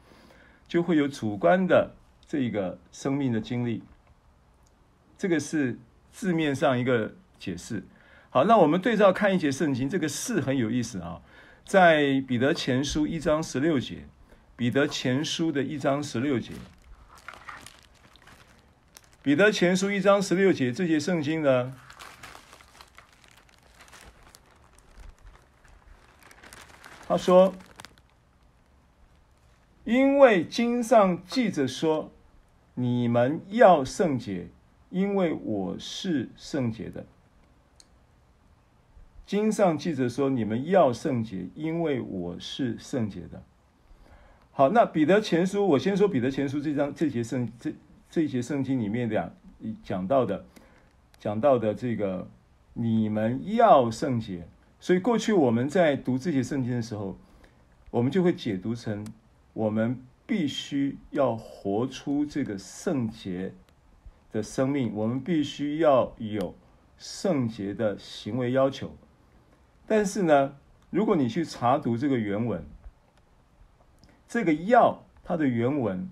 [0.69, 1.91] 就会有主观的
[2.27, 3.83] 这个生命的经历。
[5.19, 5.77] 这个是
[6.13, 7.13] 字面上一个。
[7.41, 7.83] 解释
[8.29, 11.21] 好，那我们对照看一节圣经，这个是很有意思啊，
[11.65, 14.07] 在彼得前书一章十六节，
[14.55, 16.53] 彼得前书的一章十六节，
[19.23, 21.75] 彼得前书一章十六节，这节圣经呢，
[27.09, 27.53] 他说，
[29.83, 32.13] 因为经上记着说，
[32.75, 34.49] 你们要圣洁，
[34.91, 37.05] 因为我是圣洁的。
[39.31, 43.41] 经上记着说：“你们要圣洁，因为我是圣洁的。”
[44.51, 47.73] 好，那彼得前书，我先说彼得前书这章这节圣这
[48.11, 49.33] 这节圣经里面的
[49.85, 50.45] 讲到的，
[51.21, 52.29] 讲到的这个
[52.75, 54.49] 你们要圣洁，
[54.81, 57.17] 所以过去我们在读这节圣经的时候，
[57.93, 59.07] 我们就会解读成
[59.53, 63.55] 我们必须要活出这个圣洁
[64.33, 66.53] 的生命，我们必须要有
[66.99, 68.91] 圣洁的行为要求。
[69.91, 70.55] 但是呢，
[70.91, 72.65] 如果你去查读这个原文，
[74.29, 76.09] 这个“要”它的原文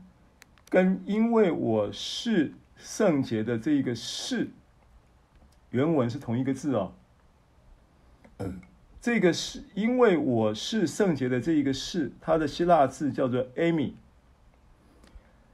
[0.69, 4.49] 跟“因为我是圣洁的”这一个“是”
[5.71, 6.93] 原文是同一个字哦。
[9.01, 13.93] 这个是因为我是圣洁的这一个“是”，它的希腊字叫做 “amy”。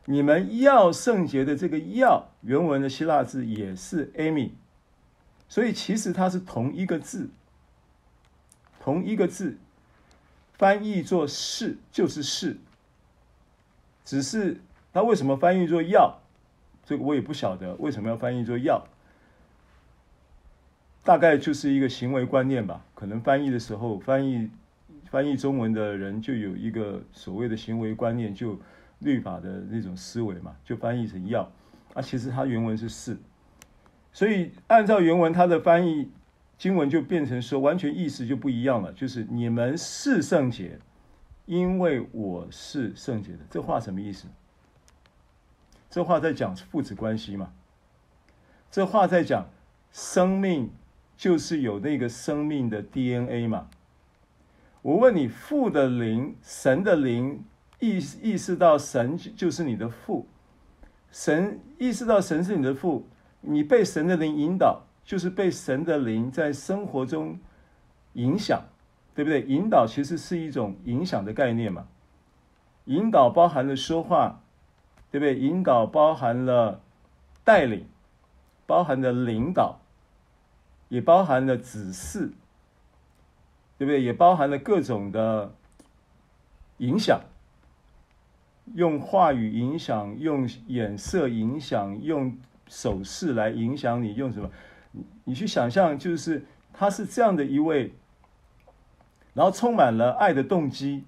[0.07, 4.53] 你们要圣洁的这个“要”原文的希腊字也是 “amy”，
[5.47, 7.29] 所以其实它是同一个字。
[8.85, 9.57] 同一个字，
[10.53, 12.59] 翻译作“是”就是“是”，
[14.05, 14.61] 只是
[14.93, 16.20] 他为什么翻译作“要”，
[16.85, 18.87] 这个我也不晓得为什么要翻译作“要”。
[21.03, 22.85] 大概就是一个行为观念吧。
[22.95, 24.51] 可能翻译的时候，翻译
[25.11, 28.61] 翻译中文的人就有一个所谓的行为观念，就
[28.99, 31.51] 律法的那种思维嘛，就翻译成“要”。
[31.95, 33.16] 啊，其实它原文是“是”，
[34.12, 36.11] 所以按照原文它的翻译。
[36.64, 38.90] 经文就变成说，完全意思就不一样了。
[38.94, 40.78] 就是你们是圣洁，
[41.44, 43.40] 因为我是圣洁的。
[43.50, 44.26] 这话什么意思？
[45.90, 47.52] 这话在讲父子关系嘛？
[48.70, 49.50] 这话在讲
[49.92, 50.70] 生命
[51.18, 53.68] 就是有那个生命的 DNA 嘛？
[54.80, 57.44] 我问你，父的灵，神的灵，
[57.78, 60.26] 意意识到神就是你的父，
[61.12, 63.06] 神意识到神是你的父，
[63.42, 64.86] 你被神的灵引导。
[65.05, 67.38] 就是被神的灵在生活中
[68.14, 68.64] 影响，
[69.14, 69.42] 对不对？
[69.42, 71.86] 引导其实是一种影响的概念嘛。
[72.86, 74.42] 引导包含了说话，
[75.11, 75.38] 对不对？
[75.38, 76.80] 引导包含了
[77.44, 77.86] 带领，
[78.66, 79.80] 包含了领导，
[80.88, 82.32] 也包含了指示，
[83.78, 84.02] 对不对？
[84.02, 85.55] 也包含了各种的
[86.78, 87.20] 影响，
[88.74, 92.36] 用话语影响，用眼色影响，用
[92.68, 94.50] 手势来影响你，用什么？
[95.24, 97.95] 你去想象，就是他是这样的一位，
[99.32, 101.05] 然后充满了爱的动机，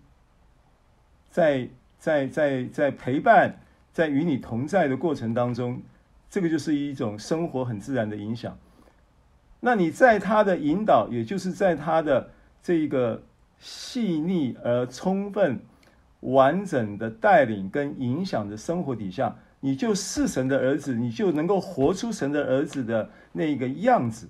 [1.30, 1.68] 在
[1.98, 3.60] 在在在陪伴，
[3.92, 5.82] 在与你同在的过程当中，
[6.28, 8.58] 这个就是一种生活很自然的影响。
[9.60, 12.30] 那你在他的引导，也就是在他的
[12.62, 13.22] 这一个
[13.58, 15.60] 细腻而充分、
[16.20, 24.28] 完整的带领跟影响的生活底下，你就是神的儿子，你就能够活出神的儿子的那个样子，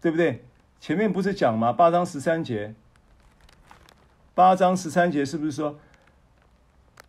[0.00, 0.44] 对不对？
[0.80, 1.72] 前面不是讲吗？
[1.72, 2.74] 八章十三节，
[4.34, 5.78] 八章十三节是不是说，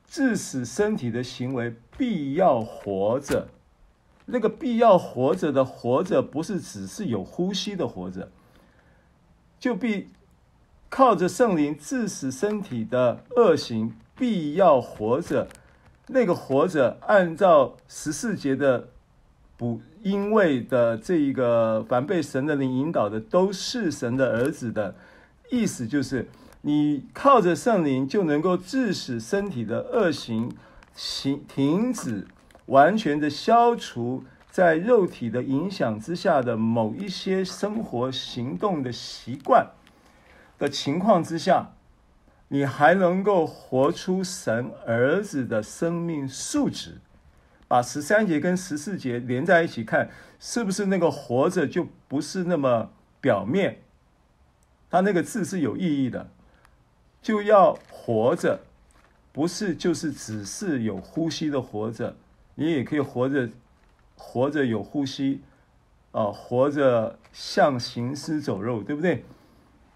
[0.08, 3.50] 致死身体的行为必要活着？
[4.26, 8.32] 那个必要活着的活着，不是只是有呼吸的活着，
[9.60, 10.10] 就必
[10.90, 15.50] 靠着圣灵致死身体的恶行，必要活着。
[16.14, 18.90] 那个活着，按照十四节的
[19.58, 24.94] 补，因为的这一个凡被神的灵引导的，都是神的儿子的
[25.50, 26.30] 意思，就是
[26.62, 30.52] 你靠着圣灵就能够致使身体的恶行，
[30.94, 32.28] 行停止。
[32.68, 39.72] 完全的消除在肉体的影响之下的某一些生活行动的习惯
[40.58, 41.73] 的情况之下，
[42.54, 47.00] 你还能够活出神儿子的生命素质。
[47.68, 53.80] 把十三节跟十四节连在一起看，是不是那个活着就不是那么表面？
[54.92, 56.30] 它那个字是有意义的，
[57.24, 58.60] 就要活着，
[59.32, 62.16] 不是就是只是有呼吸的活着。
[62.54, 63.50] 你也可以活着，
[64.16, 65.42] 活着有呼吸，
[66.12, 69.26] 啊，活着像行尸走肉，对不对？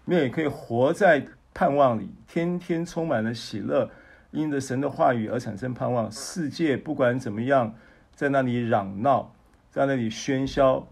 [0.06, 1.24] 你也可以活在
[1.58, 3.90] 盼望里，天天充满了喜乐，
[4.30, 6.08] 因着神的话语而产生盼望。
[6.08, 7.74] 世界不管怎么样，
[8.14, 9.34] 在那里嚷闹，
[9.68, 10.86] 在那里喧嚣，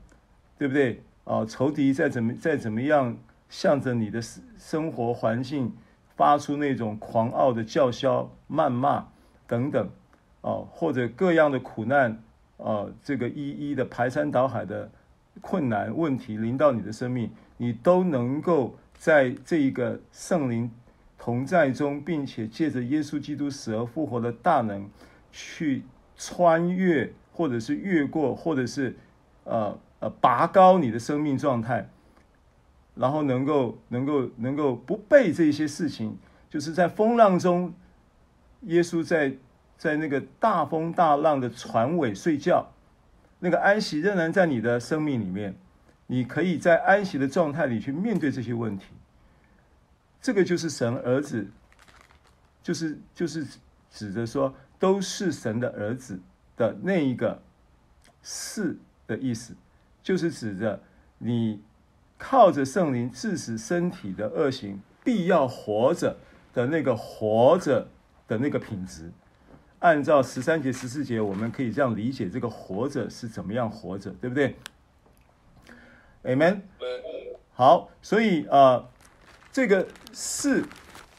[0.58, 1.00] 对不对？
[1.22, 3.16] 啊，仇敌再怎么再怎么样，
[3.48, 4.20] 向着你的
[4.58, 5.72] 生活环境
[6.16, 9.06] 发出那种狂傲的叫嚣、谩骂
[9.46, 9.88] 等等。
[10.40, 12.20] 哦，或者各样的苦难，
[12.56, 14.90] 啊，这个一一的排山倒海的
[15.40, 20.70] 困难问题临到你的生命，你都能够在这一个圣灵
[21.18, 24.88] 同在中，并且借着耶稣基督死而复活的大能，
[25.30, 25.82] 去
[26.16, 28.96] 穿越，或者是越过，或者是
[29.44, 31.88] 呃呃拔高你的生命状态，
[32.94, 36.16] 然后能够能够能够不被这些事情，
[36.50, 37.74] 就是在风浪中，
[38.62, 39.34] 耶稣在。
[39.78, 42.72] 在那个大风大浪的船尾睡觉，
[43.40, 45.54] 那个安息仍然在你的生命里面，
[46.06, 48.86] 你可以在安息的状态里去面对这些问题。
[50.20, 51.46] 这个就是神儿子，
[52.62, 53.46] 就是就是
[53.90, 56.18] 指着说都是神的儿子
[56.56, 57.42] 的那一个
[58.22, 58.76] 是
[59.06, 59.54] 的意思，
[60.02, 60.82] 就是指着
[61.18, 61.62] 你
[62.18, 66.16] 靠着圣灵致使身体的恶行，必要活着
[66.52, 67.88] 的那个活着
[68.26, 69.12] 的那个品质。
[69.80, 74.56] 按照十三节、十四节，我们可以这样理解这个活着是怎么样活着，对不对
[76.26, 76.60] ？Amen。
[77.54, 78.90] 好，所以啊、呃，
[79.52, 80.64] 这个是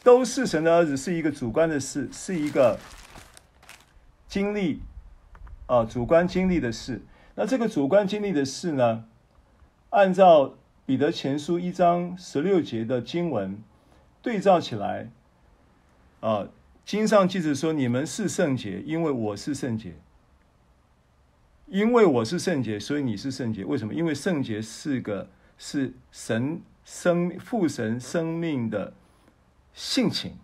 [0.04, 2.78] 都是神的儿子，是一个主观的事，是一个
[4.28, 4.82] 经历
[5.66, 7.02] 啊、呃，主观经历的事。
[7.34, 9.06] 那这个主观经历的事呢，
[9.90, 10.56] 按照
[10.86, 13.58] 彼得前书一章十六节的经文
[14.22, 15.10] 对照起来
[16.20, 16.30] 啊。
[16.30, 16.50] 呃
[16.88, 19.98] 经上记着说：“你们是圣洁，因为我是圣洁。
[21.68, 23.66] 因为我是圣洁，所以你是圣洁。
[23.66, 23.94] 为什么？
[23.94, 28.94] 因为圣洁是个是神生父神生命的
[29.74, 30.38] 性情，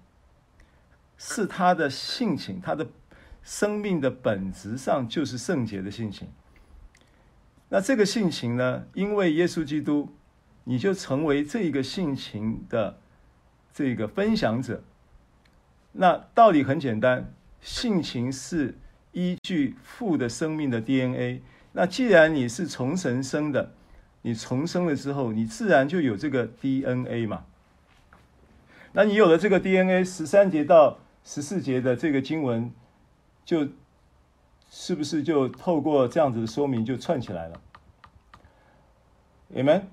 [1.17, 2.89] 是他的性情，他的
[3.41, 6.27] 生命的本质上就是圣洁的性情。
[7.69, 8.85] 那这个性情呢？
[8.93, 10.13] 因为耶稣基督，
[10.65, 12.99] 你就成为这个性情的
[13.73, 14.83] 这个分享者。”
[15.95, 18.77] 那道理很简单，性情是
[19.13, 21.41] 依据父的生命的 DNA。
[21.71, 23.73] 那既然你是从神生的，
[24.21, 27.45] 你重生了之后，你自然就有这个 DNA 嘛。
[28.91, 32.71] 那你有了这个 DNA，十三节到十四节的这个经文，
[33.43, 33.69] 就
[34.69, 37.61] 是不是就透过这样子的说明就串起来了
[39.55, 39.83] ？Amen。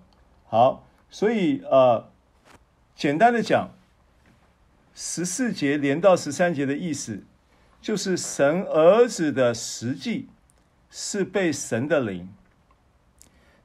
[0.46, 2.10] 好，所以呃，
[2.94, 3.70] 简单的讲。
[4.92, 7.22] 十四节连到十三节的意思，
[7.80, 10.28] 就是神儿子的实际
[10.90, 12.28] 是被神的灵，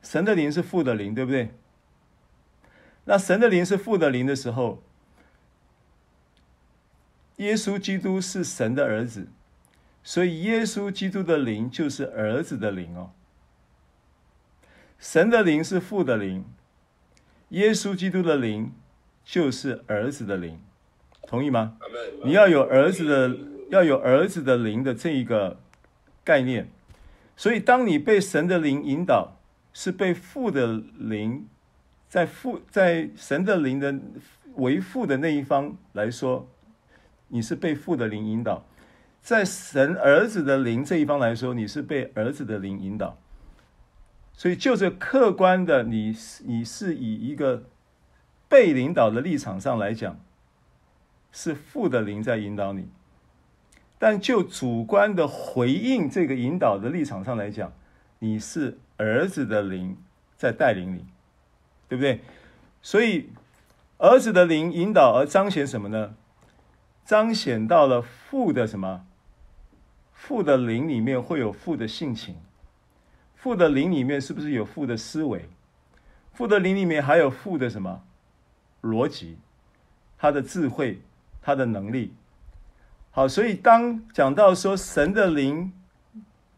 [0.02, 1.52] 神的灵是父的灵，对不对？
[3.06, 4.82] 那神的灵是父的灵的时候，
[7.38, 9.28] 耶稣基督是神的儿子，
[10.04, 13.12] 所以耶稣基督的灵就是儿子的灵哦。
[14.98, 16.46] 神的灵是父的灵，
[17.50, 18.74] 耶稣基督的灵
[19.24, 20.60] 就是儿子的灵。
[21.28, 21.78] 同意吗？
[22.24, 23.38] 你要有儿子的，
[23.76, 25.60] 要有儿子的灵的这一个
[26.24, 26.70] 概念。
[27.36, 29.38] 所以，当你被神的灵引导，
[29.74, 31.46] 是被父的灵
[32.08, 34.00] 在父在神的灵的
[34.54, 36.48] 为父的那一方来说，
[37.28, 38.64] 你是被父的灵引导；
[39.22, 43.18] 在神儿子的灵这一方来说，你是被儿子的灵引导。
[44.32, 46.16] 所以，就这客观的，你
[46.46, 47.66] 你是以一个
[48.48, 50.18] 被领导的立场上来讲，
[51.34, 52.84] 是父的灵在引导你；
[54.06, 57.74] 但就主观的回应这个引导的立场上来讲，
[58.20, 59.98] 你是儿子的灵
[60.38, 61.04] 在带领你，
[61.90, 62.22] 对不对？
[62.84, 63.32] 所以，
[63.98, 66.14] 儿子的灵引导而彰显什么呢？
[67.04, 69.08] 彰显到了父的什么？
[70.14, 72.36] 父的灵里面会有父的性情。
[73.34, 75.50] 父的灵里面是不是有父的思维？
[76.32, 78.04] 父的灵里面还有父的什么
[78.84, 79.40] 逻辑？
[80.16, 81.02] 他的智慧，
[81.42, 82.14] 他的能力。
[83.16, 85.72] 好，所以当讲到说神的灵，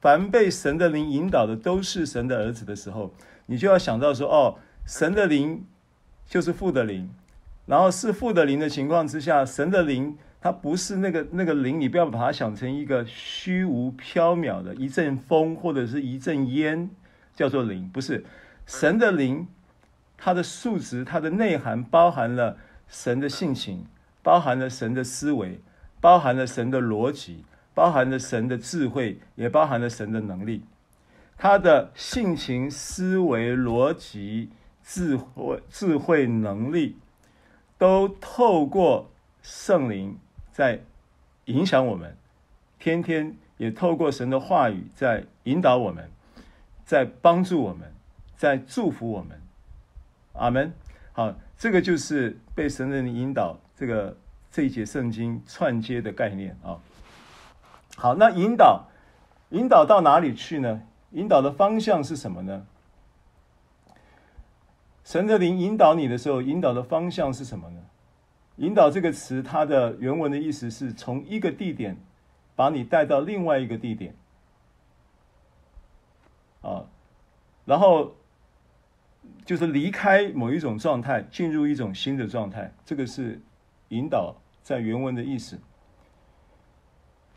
[0.02, 3.14] 凡被神的灵引导的都是神的儿子的时候，
[3.46, 5.64] 你就要想到说，哦，神的灵
[6.26, 7.12] 就是父的灵，
[7.68, 10.18] 然后是父的灵的情况之下，神的灵。
[10.42, 16.90] 它不是那个那个灵，你不要把它想成一个虚无缥缈的一阵风或者是一阵烟，
[17.36, 18.26] 叫做灵，不是
[18.66, 19.48] 神的灵，
[20.18, 23.86] 它的数值、它的内涵包含了神的性情，
[24.24, 25.60] 包含了神的思维，
[26.00, 27.44] 包含了神的逻辑，
[27.74, 30.64] 包含了神的智慧，也包含了神的能力。
[31.38, 34.50] 他的性情、思维、逻辑、
[34.84, 36.98] 智慧、智慧能力，
[37.78, 39.10] 都透过
[39.42, 40.18] 圣灵。
[40.52, 40.82] 在
[41.46, 42.18] 影响我们，
[42.80, 46.10] 天天也透过神的话语在引导我们，
[46.84, 47.94] 在帮助我们，
[48.36, 49.40] 在祝福我们。
[50.34, 50.74] 阿门。
[51.14, 54.18] 好，这个就是被神的引导，这个
[54.58, 56.82] 这一节圣经串接的概念啊。
[57.96, 58.88] 好，那引导，
[59.52, 60.82] 引导到哪里去呢？
[61.12, 62.66] 引导的方向是什么呢？
[65.04, 67.82] 神的灵引导你的时候，引导的方向是什么呢？
[68.56, 71.96] 引导这个词，它的原文的意思是从一个地点
[72.56, 74.16] 把你带到另外一个地点，
[76.64, 76.86] 啊，
[77.64, 78.16] 然后
[79.46, 83.40] 就是离开某一种状态，进入一种新的状态，这个是
[83.90, 84.36] 引导
[84.68, 85.62] 在原文的意思。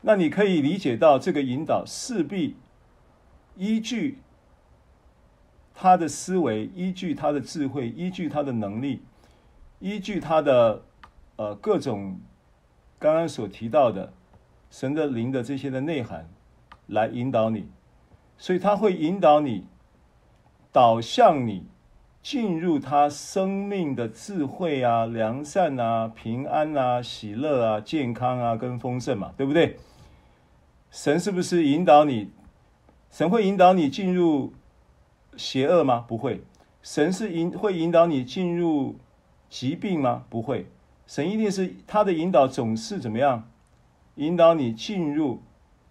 [0.01, 2.57] 那你可以理解到，这个引导势必
[3.55, 4.17] 依据
[5.73, 9.01] 他的思维，依据他的智慧，依据他的能力，
[9.79, 10.83] 依据他的。
[11.37, 12.19] 呃，各种
[12.99, 14.13] 刚刚所提到的
[14.69, 16.29] 神的灵的这些的内涵，
[16.85, 17.67] 来引导你，
[18.37, 19.65] 所以他会引导你，
[20.71, 21.65] 导向你
[22.21, 29.77] 进入他生命的智慧啊、良善啊、平安啊、喜乐啊、健康啊跟丰盛嘛，对不对？
[30.91, 32.29] 神是不是引导你？
[33.09, 34.53] 神会引导你进入
[35.35, 36.05] 邪恶吗？
[36.07, 36.43] 不会。
[36.83, 38.95] 神是引会引导你进入
[39.49, 40.23] 疾病吗？
[40.29, 40.67] 不会。
[41.07, 43.49] 神一定是他的引导，总是怎么样？
[44.15, 45.41] 引导你进入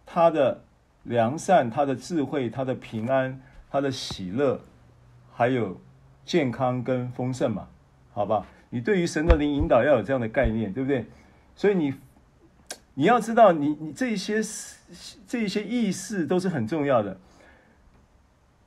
[0.06, 0.62] 他的
[1.02, 4.60] 良善、他的智慧、他的平安、他的喜乐，
[5.32, 5.80] 还有
[6.24, 7.68] 健康跟丰盛嘛？
[8.12, 11.06] 好吧，你对于神的灵引导要有这样的概念，对不对？
[11.54, 11.94] 所以你
[12.94, 14.40] 你要知道你，你这些
[15.26, 17.18] 这些意识都是很重要的。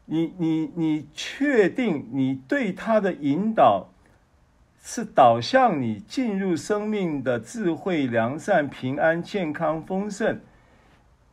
[0.05, 3.89] 你你你确定你对他的引导？
[4.85, 10.41] 是导向你进入生命的智慧、良善、平安、健康、丰盛。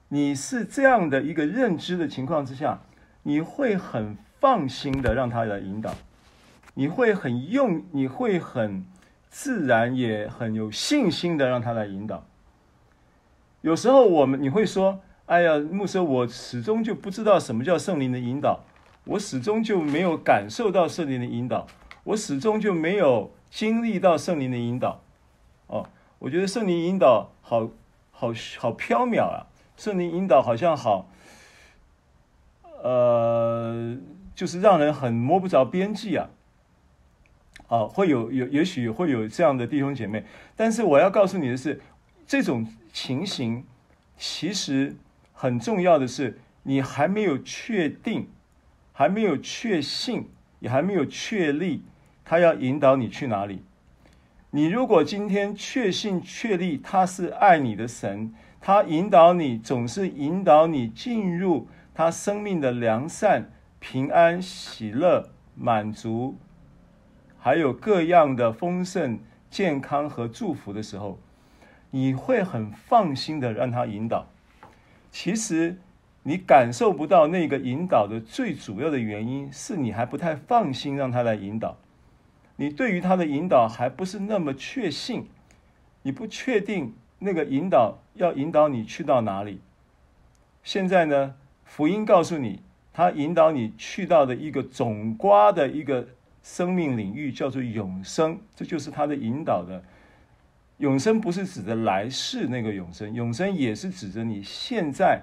[0.07, 2.81] 你是这样的一个认知的情况之下，
[3.25, 5.93] 你会很放心的让他来引导，
[6.75, 8.85] 你会很用，你会很
[9.29, 12.25] 自然也很有信心的让他来引导。
[13.61, 18.61] 有时候我们你会说：“哎呀，牧师，我始终就不知道什么叫圣灵的引导，
[19.05, 21.66] 我始终就没有感受到圣灵的引导，
[22.05, 25.01] 我始终就没有。”经历到圣灵的引导，
[25.66, 25.89] 哦，
[26.21, 27.68] 我觉得圣灵引导好
[28.12, 29.49] 好好飘渺啊！
[29.77, 31.09] 圣灵引导好像好，
[32.81, 33.97] 呃，
[34.37, 36.31] 就是让人很摸不着边际啊！
[37.71, 40.25] 啊，会有有也许会有这样的弟兄姐妹，
[40.57, 41.81] 但是我要告诉你的是，
[42.27, 43.64] 这种情形
[44.16, 44.97] 其实
[45.33, 48.29] 很重要的是，你还没有确定，
[48.93, 51.85] 还没有确信，也还没有确立。
[52.25, 53.62] 他要引导你去哪里？
[54.51, 66.37] 你如果今天确信确立他是爱你的神，他引导你总是引导你进入他生命的良善、平安、喜乐、满足，
[67.41, 69.18] 还有各样的丰盛、
[69.51, 71.18] 健康和祝福的时候，
[71.91, 74.26] 你会很放心的让他引导。
[75.11, 75.78] 其实
[76.22, 81.78] 你感受不到那个引导的最主要的原因，是你还不太放心让他来引导。
[82.57, 85.26] 你对于他的引导还不是那么确信，
[86.03, 89.61] 你不确定那个引导要引导你去到哪里。
[90.62, 91.34] 现在呢，
[91.64, 92.61] 福音告诉你，
[92.93, 96.07] 他引导你去到的一个总瓜的一个
[96.43, 99.82] 生命领域，叫做永生，这就是他的引导的。
[100.78, 105.22] 永生不是指的来世那个永生，永生也是指着你现在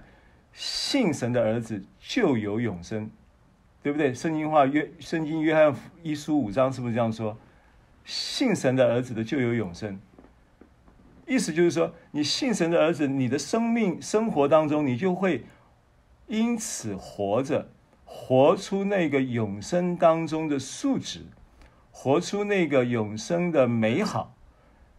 [0.54, 3.10] 信神的儿子就有永生。
[3.84, 4.14] 对不对？
[4.14, 7.38] 圣经话约圣经约翰一书五章是不是这样说？
[8.04, 9.98] 信神的儿子的就有永生。
[11.26, 15.46] 意思就是说，你信神的儿子，你的生命生活当中，你就会
[16.28, 17.70] 因此活着，
[18.10, 21.28] 活出那个永生当中的素质，
[21.92, 24.34] 活出那个永生的美好。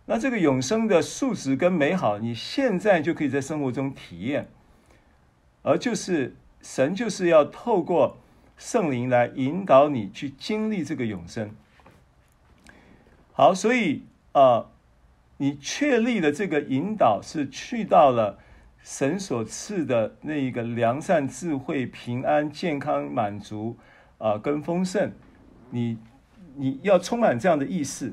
[0.07, 4.49] 那这个永生的素质跟美好，你现在就可以在生活中体验，
[5.63, 8.19] 而就是神就是要透过。
[8.61, 11.55] 圣灵来引导你去经历这个永生。
[13.33, 14.03] 好，所以
[14.33, 14.71] 啊、呃，
[15.37, 18.41] 你确立的这个引导是去到了
[18.83, 23.77] 神所赐的那一个良善、智慧、平安、健康、满足
[24.19, 25.13] 啊、跟丰盛。
[25.71, 25.99] 你
[26.57, 28.13] 你要充满这样的意识，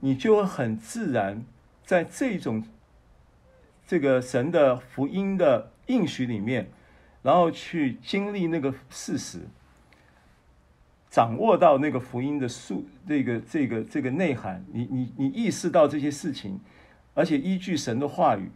[0.00, 1.44] 你就会很自然
[1.84, 2.62] 在这种
[3.86, 6.70] 这个神的福音的应许里面，
[7.22, 9.40] 然后去经历那个事实。
[11.10, 16.60] 掌握到那个福音的数，这个这个这个内涵，你你你意识到这些事情，
[17.14, 18.50] 而且依据神的话语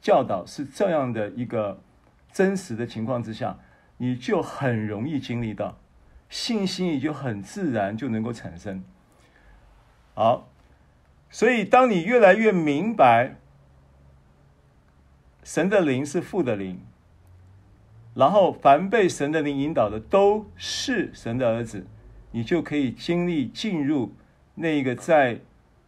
[0.00, 1.80] 教导是这样的一个
[2.32, 3.58] 真实的情况之下，
[3.98, 5.78] 你就很容易经历到
[6.28, 8.82] 信心，也就很自然就能够产生。
[10.14, 10.48] 好，
[11.30, 13.36] 所以当你越来越明白
[15.42, 16.80] 神的灵是父的灵。
[18.14, 21.86] 然后，凡被神的灵引导的，都是神的儿子，
[22.32, 24.12] 你就可以经历进入
[24.54, 25.40] 那个在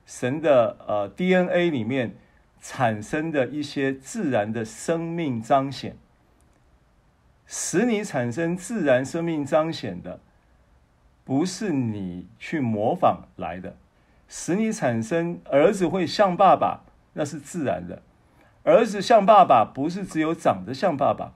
[0.06, 2.16] 神的呃 DNA 里面
[2.66, 5.98] 产生的一些自然的生命彰显，
[7.46, 10.18] 使你产生自然生命彰显的，
[11.24, 13.76] 不是你去模仿来的，
[14.28, 18.00] 使你产生儿子会像爸爸，那是自然的，
[18.62, 21.34] 儿子像爸爸，不是只有长得像爸爸。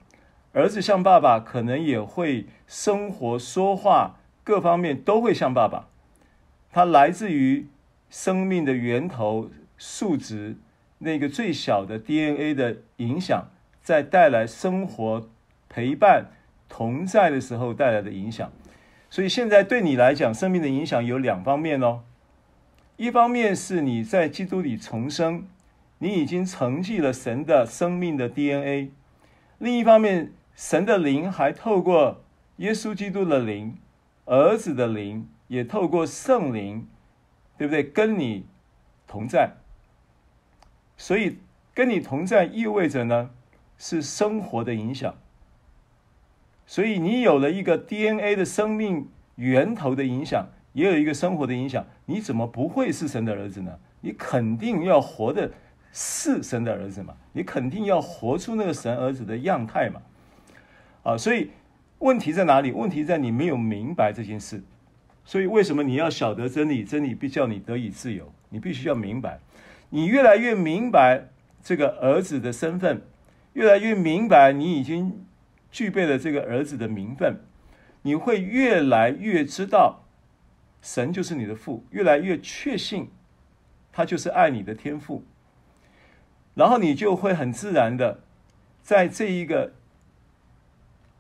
[0.55, 5.89] 儿子像爸爸，可能也会生活、说话各方面都会像爸爸。
[6.73, 7.69] 他来自于
[8.09, 10.57] 生命的源头、素质
[10.99, 13.49] 那个最小的 DNA 的影响，
[13.83, 15.29] 在带来生活
[15.69, 16.27] 陪伴
[16.69, 18.51] 同在的时候带来的影响。
[19.11, 22.03] 所以现在对你来讲，生命的影响有两方面哦。
[22.97, 25.47] 一方面是你在基督里重生，
[25.99, 28.91] 你已经承继了神的生命的 DNA；
[29.59, 30.33] 另一方面。
[30.59, 32.25] 神的灵还透过
[32.57, 33.79] 耶稣基督的灵，
[34.25, 36.89] 儿子的灵，也透过圣灵，
[37.57, 37.85] 对不对？
[37.85, 38.45] 跟你
[39.07, 39.53] 同在。
[40.99, 41.39] 所以
[41.73, 43.31] 跟你同在意味着呢，
[43.79, 45.15] 是生活的影响。
[46.67, 51.87] 所以你有了一个 DNA 的生命源头的影响，也有一个生活的影响。
[52.05, 53.79] 你怎么不会是神的儿子呢？
[54.01, 55.51] 你肯定要活的
[55.93, 57.15] 是神的儿子嘛？
[57.33, 60.03] 你肯定要活出那个神儿子的样态嘛？
[61.05, 61.51] 啊，所以
[62.01, 62.73] 问题在哪里？
[62.73, 64.63] 问题在你没有明白这件事。
[65.25, 66.85] 所以为什么你要晓得真理？
[66.85, 68.31] 真理必叫你得以自由。
[68.51, 69.39] 你必须要明白。
[69.91, 71.29] 你越来越明白
[71.63, 73.03] 这个儿子的身份，
[73.53, 75.27] 越来越明白你已经
[75.71, 77.41] 具备了这个儿子的名分，
[78.03, 80.05] 你会越来越知道
[80.81, 83.11] 神就是你的父，越来越确信
[83.93, 85.25] 他就是爱你的天父。
[86.55, 88.21] 然后你就会很自然的
[88.83, 89.73] 在这一个。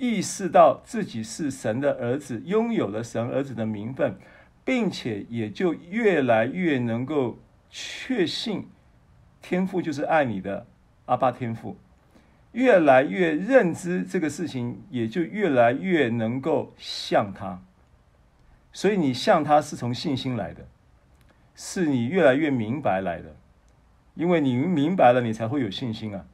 [0.00, 4.16] 意识到自己是神的儿子，拥有了神儿子的名分，
[4.64, 7.40] 并且也就越来越能够
[7.70, 8.68] 确信
[9.40, 10.66] 天父就是爱你的
[11.06, 11.76] 阿爸天父，
[12.52, 17.62] 越来越认知这个事情，也就越来越能够像他。
[18.72, 20.66] 所以你像他是从信心来的，
[21.54, 23.34] 是你越来越明白来的，
[24.14, 26.24] 因为你明白了，你才会有信心啊。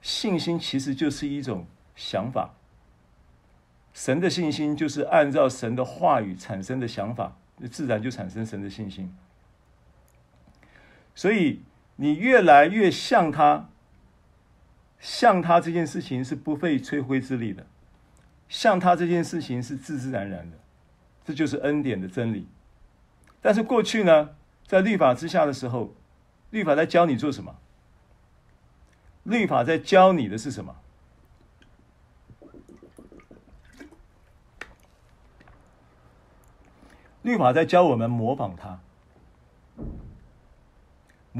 [0.00, 1.66] 信心其实就是一种。
[1.96, 2.54] 想法，
[3.92, 7.36] 神的信心就是按照神的话语产生的想法，
[7.70, 9.14] 自然就产生神的信心。
[11.14, 11.62] 所以
[11.96, 13.68] 你越来越像他，
[14.98, 17.66] 像他这件事情是不费吹灰之力的，
[18.48, 20.58] 像他这件事情是自自然然的，
[21.24, 22.48] 这就是恩典的真理。
[23.42, 24.30] 但是过去呢，
[24.66, 25.94] 在律法之下的时候，
[26.50, 27.56] 律法在教你做什么？
[29.24, 30.76] 律法在教你的是什么？
[37.22, 38.80] 律法在教我们模仿他，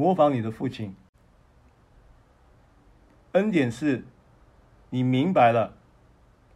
[0.00, 0.96] 模仿你的父亲。
[3.32, 4.02] 恩典是，
[4.88, 5.74] 你明白了，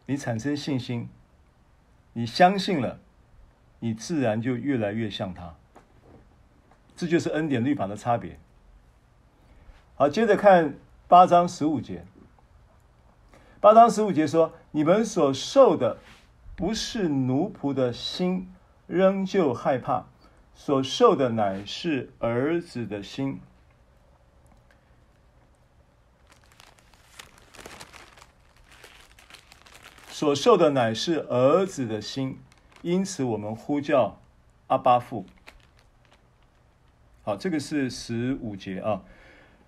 [0.07, 1.11] 你产生信心，
[2.14, 3.01] 你相信了，
[3.80, 5.55] 你自然就越来越像他。
[6.97, 8.40] 这就是恩典律法的差别。
[9.95, 12.07] 好，接着看八章十五节。
[13.61, 15.99] 八章十五节说：“你们所受的
[16.57, 18.51] 不是奴仆的心。”
[18.86, 20.07] 仍旧害怕，
[20.55, 23.40] 所受的乃是儿子的心。
[30.09, 32.38] 所受的乃是儿子的心，
[32.82, 34.20] 因此我们呼叫
[34.68, 35.26] 阿巴父。
[37.24, 39.02] 好，这个是十五节啊。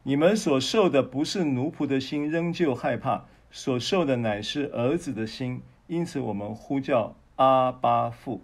[0.04, 8.40] 你们所受的不是奴仆的心，仍旧害怕，所受的乃是儿子的心，因此我们呼叫阿巴父。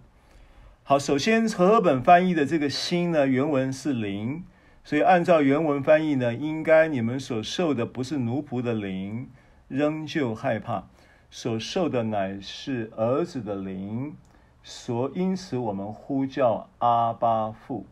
[0.84, 4.42] 好，首先和本翻译的这个心呢，原文是灵，
[4.82, 9.30] 所以按照原文翻译呢，应该你们所受的不是奴仆的灵，
[9.68, 10.88] 仍旧害怕，
[11.30, 14.16] 所受的乃是儿子的灵，
[14.64, 17.86] 所因此我们呼叫阿巴父。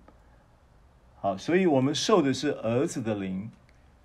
[1.20, 3.52] 好，所以我们受的是儿子的灵，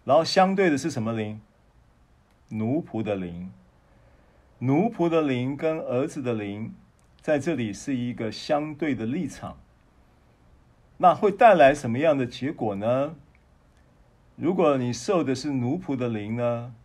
[0.04, 1.42] 然后相对的是什么灵？
[2.50, 3.50] 奴仆的灵，
[4.60, 6.72] 奴仆的灵跟儿子的灵。
[7.26, 9.58] 在这里是一个相对的立场，
[10.98, 13.16] 那会带来什么样的结果呢？
[14.36, 16.76] 如果你受的是奴仆的灵呢，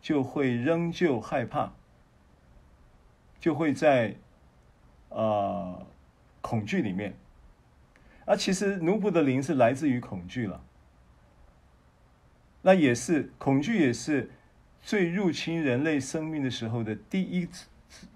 [0.00, 1.74] 就会仍旧害怕，
[3.38, 4.16] 就会在
[5.10, 5.86] 啊、呃、
[6.40, 7.14] 恐惧里面。
[8.24, 10.64] 啊，其实奴仆的灵是来自于恐惧了，
[12.62, 14.30] 那也是恐惧，也是
[14.80, 17.46] 最入侵人类生命的时候的第一。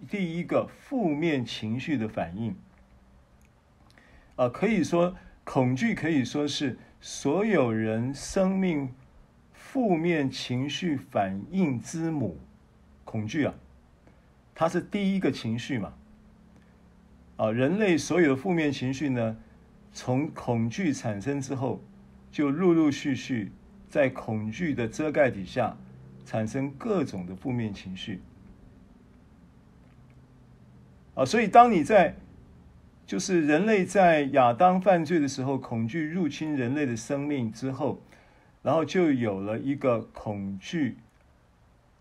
[0.09, 2.55] 第一个负面情绪的反应，
[4.37, 8.93] 啊、可以说恐惧可以说是所有人生命
[9.53, 12.39] 负面情绪反应之母。
[13.05, 13.55] 恐惧啊，
[14.55, 15.95] 它是第一个情绪嘛。
[17.37, 19.37] 啊、人类所有的负面情绪呢，
[19.93, 21.81] 从恐惧产生之后，
[22.31, 23.53] 就陆陆续续
[23.89, 25.77] 在恐惧的遮盖底下，
[26.25, 28.21] 产生各种的负面情绪。
[31.19, 32.15] 啊，所以当你在，
[33.05, 38.01] 就是人类在亚当犯罪的时候，恐惧入侵人类的生命之后，
[38.63, 40.99] 然后就有了一个恐惧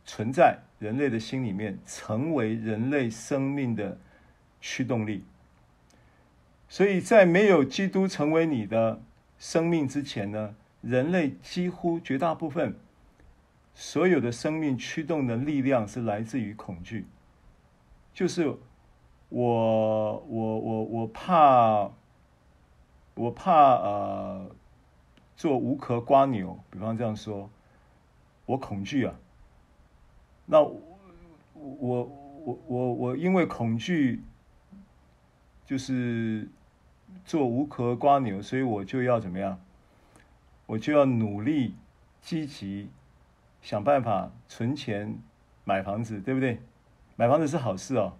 [0.05, 3.99] 存在人类的心里面，成为人类生命的
[4.61, 5.23] 驱动力。
[6.69, 9.01] 所以在没有基督成为你的
[9.39, 10.53] 生命之前呢，
[10.83, 12.75] 人类几乎绝大部分
[13.73, 17.07] 所有的生命驱动的力量是来自于恐惧，
[18.13, 18.55] 就是。
[19.29, 21.91] 我我我我怕，
[23.15, 24.49] 我怕呃，
[25.35, 27.49] 做无壳蜗牛，比方这样说，
[28.45, 29.13] 我恐惧啊。
[30.45, 30.79] 那我
[31.53, 32.11] 我
[32.45, 34.23] 我我我因为恐惧，
[35.65, 36.47] 就是
[37.25, 39.59] 做无壳蜗牛，所以我就要怎么样？
[40.67, 41.75] 我就要努力
[42.21, 42.89] 积极
[43.61, 45.17] 想办法存钱
[45.65, 46.61] 买房子，对不对？
[47.17, 48.13] 买房子是好事哦。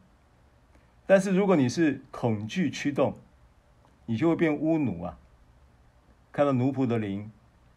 [1.07, 3.17] 但是如果你是恐惧驱动，
[4.05, 5.17] 你就会变巫奴啊！
[6.31, 7.31] 看到奴仆的灵，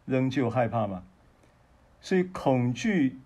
[0.05, 1.03] 仍旧害怕吗？
[2.01, 3.17] 所以恐惧，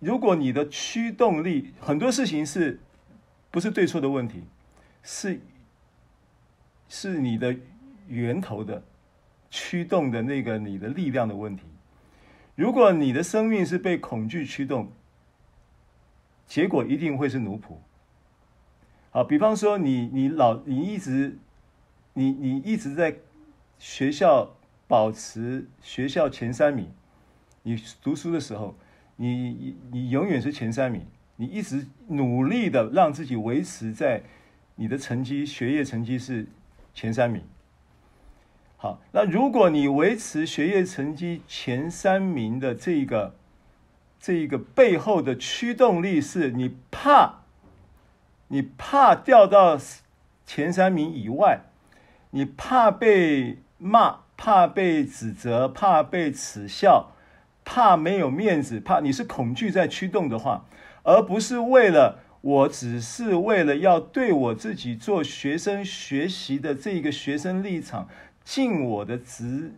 [0.00, 2.80] 如果你的驱动力，很多事情是，
[3.50, 4.42] 不是对错的问题，
[5.02, 5.40] 是，
[6.88, 7.56] 是你的
[8.08, 8.82] 源头的
[9.48, 11.62] 驱动的那个你的力量的问题。
[12.56, 14.90] 如果你的生命是被恐惧驱动，
[16.46, 17.76] 结果一定会是奴仆。
[19.14, 21.36] 好，比方说你你老你一直
[22.14, 23.16] 你你一直在
[23.78, 24.54] 学校
[24.88, 26.90] 保持学校前三名，
[27.62, 28.74] 你读书的时候，
[29.16, 31.04] 你你你永远是前三名，
[31.36, 34.22] 你一直努力的让自己维持在
[34.76, 36.46] 你的成绩学业成绩是
[36.94, 37.42] 前三名。
[38.78, 43.34] 好，那如果你维持学业成绩前三名的这个
[44.18, 47.41] 这一个背后的驱动力是你怕。
[48.52, 49.78] 你怕掉到
[50.44, 51.62] 前三名以外，
[52.32, 57.12] 你怕被骂，怕被指责，怕被耻笑，
[57.64, 60.66] 怕没有面子，怕你是恐惧在驱动的话，
[61.02, 68.06] 而不是为了我，只是为了要对我自己做学生学习的这个学生立场
[68.44, 69.72] 尽我的职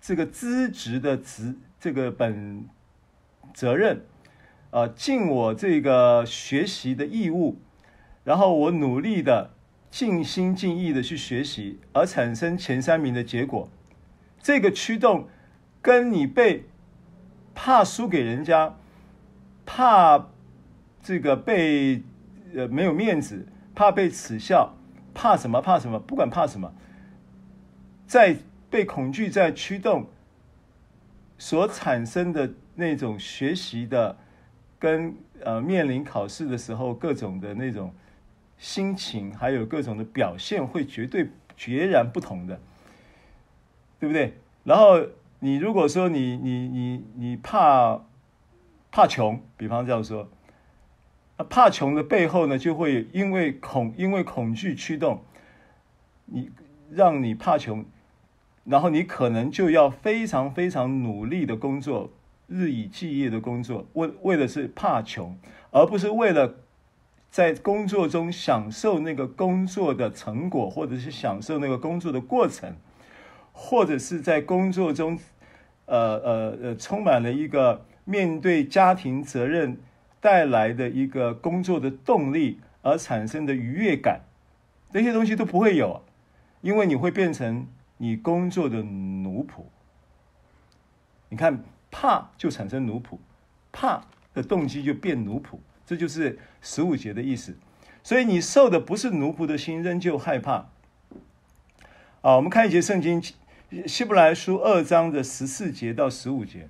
[0.00, 2.64] 这个资质的职这个本
[3.54, 4.04] 责任，
[4.70, 7.58] 呃，尽我这个学习的义务，
[8.22, 9.50] 然后我努力的
[9.90, 13.68] 尽心尽意的去学习，而产生前三名的结果，
[14.40, 15.28] 这个驱动
[15.82, 16.66] 跟你被
[17.54, 18.76] 怕输给人家，
[19.66, 20.28] 怕
[21.02, 22.02] 这个被
[22.54, 24.76] 呃没有面子，怕被耻笑，
[25.12, 26.72] 怕什么怕什么，不管怕什么，
[28.06, 28.36] 在
[28.70, 30.06] 被恐惧在驱动
[31.36, 34.16] 所产生的那种学习的，
[34.80, 35.14] 跟
[35.44, 37.94] 呃面临考试的时候各种的那种
[38.58, 42.58] 心情，还有各种的表现，会绝对截然不同的，
[44.00, 44.34] 对不对？
[44.64, 45.00] 然后
[45.38, 48.00] 你如果说你你你你怕
[48.90, 50.28] 怕穷，比方这样说，
[51.48, 55.22] 怕穷的背后呢，就会因为恐因为恐惧驱动
[56.26, 56.50] 你，
[56.90, 57.84] 让你怕穷。
[58.64, 62.12] 然后你可能就要非常非常努力的工作，
[62.50, 65.38] 日以继夜的工作，为为的是怕穷，
[65.70, 66.56] 而不是为了
[67.30, 72.74] 在工作中享受那个工作的成果，或者是享受那个工作的过程，
[73.52, 75.18] 或者是在工作中，
[75.86, 79.78] 呃呃呃，充满了一个面对家庭责任
[80.20, 84.20] 带来的一个工作的动力而产生的愉悦感，
[84.92, 86.02] 这些东西都不会有，
[86.60, 87.66] 因为你会变成。
[88.02, 89.60] 你工作的奴仆，
[91.28, 93.18] 你看怕就产生奴仆，
[93.72, 97.56] 怕的动机就变奴仆，这就是十五节的意思。
[98.02, 100.70] 所以你受的不是奴仆的心，仍旧害怕。
[102.22, 103.22] 啊，我们看一节圣经，
[103.86, 106.68] 希伯来书二章的十四节到十五节。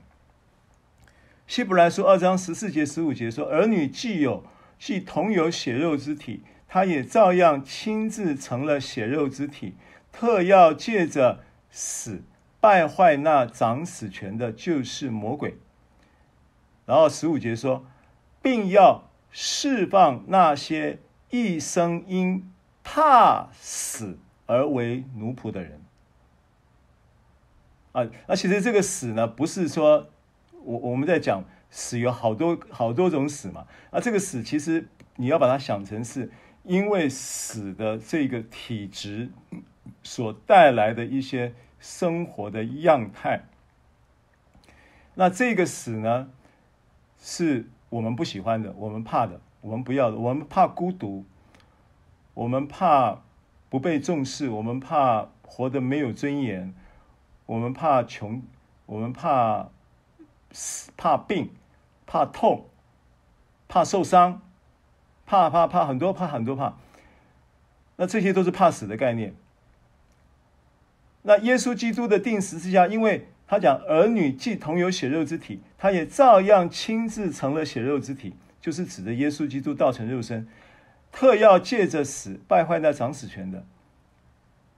[1.47, 4.45] 希伯来书二章十四节、十五节说：“儿女既有，
[4.79, 9.75] 既同有血肉之体，他也照样亲自成了血肉之体。”
[10.13, 12.23] 特要借着死
[12.61, 15.59] 败坏那掌死权的，就是魔鬼。
[16.87, 17.85] 然后十五节说，
[18.43, 20.99] 并要释放那些
[21.31, 22.53] 一生因
[22.85, 25.81] 怕死而为奴仆的人。
[27.93, 30.09] 啊，那其实这个死呢，不是说
[30.63, 33.67] 我我们在讲死有好多好多种死嘛。
[33.91, 36.31] 啊，这个死其实你要把它想成是
[36.65, 39.31] 因为死的这个体质。
[40.03, 43.41] 所带来的一些生活的样态，
[45.15, 46.31] 那这个死呢，
[47.19, 51.25] 是我们不喜欢的，我们怕的，我们不要的，我们怕孤独，
[52.35, 53.23] 我们怕
[53.69, 56.75] 不被重视，我们怕活得没有尊严，
[57.47, 58.43] 我们怕穷，
[58.87, 59.71] 我们怕
[60.53, 61.51] 死，怕病，
[62.07, 62.69] 怕痛，
[63.69, 64.43] 怕受伤，
[65.25, 66.75] 怕怕怕很多怕很多怕，
[67.97, 69.35] 那这些都是怕死的概念。
[71.23, 80.49] 那耶稣基督的钉十字架，因为他讲儿女既同有血肉之体，他也照样亲自成了血肉之体，就是指着耶稣基督道成肉身，
[81.13, 83.67] 特要借着死败坏那掌死权的，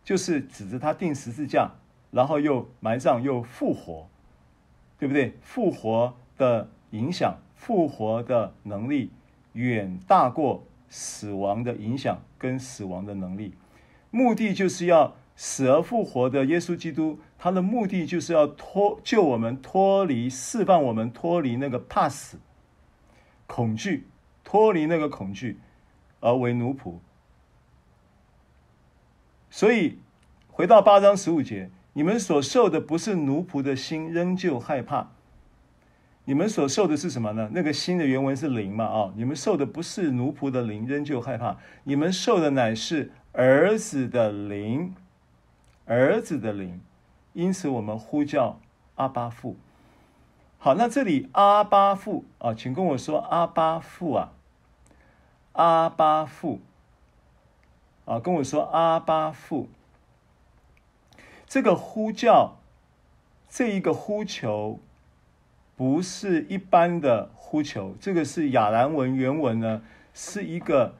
[0.03, 1.71] 就是指着他钉十字架，
[2.11, 4.09] 然后又埋葬又复活，
[4.99, 5.35] 对不对？
[5.43, 9.13] 复活的影响，复活的能力
[9.53, 13.55] 远大过死亡的影响跟死亡的能力，
[14.11, 15.15] 目的就是要。
[15.45, 22.39] 死而复活的耶稣基督，他的目的就是要脱救我们脱离、释放我们脱离那个怕死、
[23.49, 24.07] 恐惧，
[24.45, 25.59] 脱离那个恐惧，
[26.21, 26.95] 而为奴仆。
[29.51, 29.99] 所以
[30.47, 35.11] 回到八章十五节，你们所受的不是奴仆的心，仍旧害怕。
[36.25, 37.51] 你们所受的是什么呢？
[37.53, 38.85] 那个心的原文是灵嘛？
[38.85, 41.59] 啊，你们受的不是奴仆的灵，仍旧害怕。
[41.83, 44.95] 你们受的乃是儿子的灵。
[45.85, 46.81] 儿子的灵，
[47.33, 48.61] 因此我们呼叫
[48.95, 49.57] 阿巴父。
[50.59, 54.33] 好，那这里阿巴父啊，请跟我说阿巴父啊，
[55.53, 56.61] 阿巴父
[58.05, 59.69] 啊，跟我说阿巴父。
[61.49, 62.59] 这个呼叫，
[63.49, 64.79] 这一个呼求，
[65.77, 69.83] 不是一般的呼求，这个是亚兰文原文呢，
[70.15, 70.95] 是一个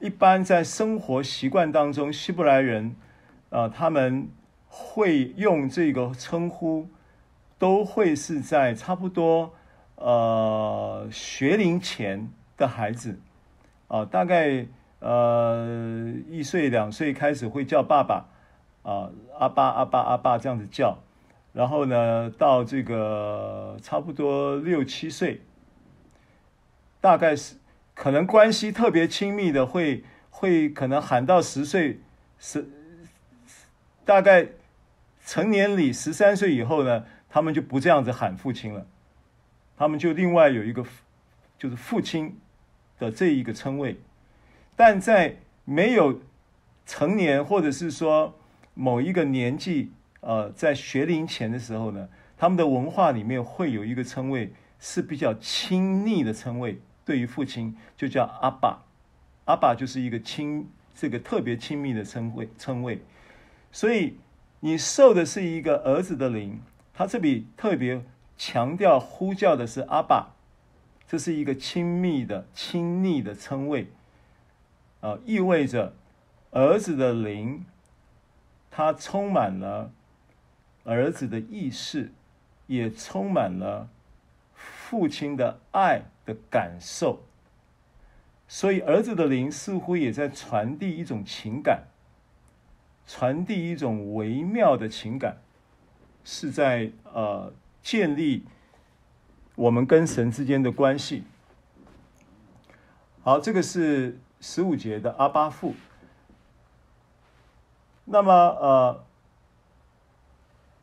[0.00, 2.94] 一般在生活习惯当中希伯来人。
[3.50, 4.28] 啊、他们
[4.66, 6.86] 会用这个称呼，
[7.58, 9.54] 都会是在差不多
[9.94, 12.28] 呃学龄前
[12.58, 13.18] 的孩子，
[13.86, 14.66] 啊、大概
[15.00, 18.26] 呃一岁两岁开始会叫爸爸，
[18.82, 20.98] 啊、阿爸阿爸阿爸这样子叫，
[21.54, 25.40] 然后呢，到这个差不多六七岁，
[27.00, 27.56] 大概是
[27.94, 32.02] 可能关系特别亲密的会会可能喊到十岁
[32.38, 32.68] 十。
[34.08, 34.48] 大概
[35.26, 38.86] 成年礼十三岁以后呢，他们就不这样子喊父亲了，
[39.76, 40.82] 他们就另外有一个
[41.58, 42.40] 就是父亲
[42.98, 43.98] 的这一个称谓，
[44.74, 45.36] 但在
[45.66, 46.22] 没有
[46.86, 48.34] 成年或者是说
[48.72, 54.50] 某一个年纪，呃，在学龄前的时候呢，他们的文化里面会有一个称谓
[54.80, 58.86] 是比较亲昵的称谓，对于父亲就叫阿爸，
[59.44, 63.02] 阿爸就是一个亲这个特别亲密的称谓称谓，
[63.78, 64.16] 所以。
[64.60, 66.60] 你受的是一个儿子的灵，
[66.92, 68.04] 他这里特别
[68.36, 70.34] 强调呼叫的是阿爸，
[71.06, 73.86] 这是一个亲密的、亲昵的称谓，
[75.00, 75.94] 啊，意味着
[76.50, 77.64] 儿子的灵，
[78.68, 79.92] 他充满了
[80.82, 82.12] 儿子的意识，
[82.66, 83.88] 也充满了
[84.56, 87.22] 父亲的爱的感受，
[88.48, 91.84] 所以儿子的灵似乎也在传递一种情感。
[93.08, 95.38] 传递一种微妙的情感，
[96.24, 97.50] 是在呃
[97.82, 98.44] 建立
[99.54, 101.24] 我们跟神之间的关系。
[103.22, 105.74] 好，这个是十五节的阿巴父。
[108.04, 109.04] 那么呃，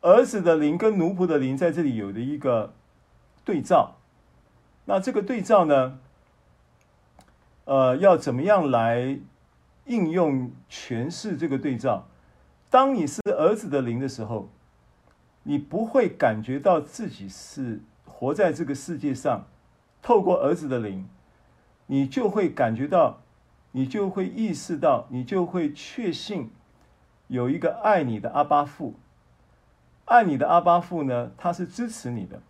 [0.00, 2.74] 儿子的灵跟奴仆的灵在这里有的一个
[3.44, 3.96] 对照。
[4.84, 5.98] 那这个对照呢，
[7.64, 9.18] 呃，要怎么样来
[9.86, 12.06] 应用诠释这个对照？
[12.76, 14.50] 当你是儿子的灵的时候，
[15.44, 19.46] 你不会感觉到自己是活在这个世界上。
[20.02, 21.08] 透过儿子的灵，
[21.86, 23.22] 你就会感觉到，
[23.72, 26.50] 你就会意识到，你就会确信
[27.28, 28.92] 有一个爱你的阿巴父。
[30.04, 32.42] 爱你的阿巴父呢，他是支持你的。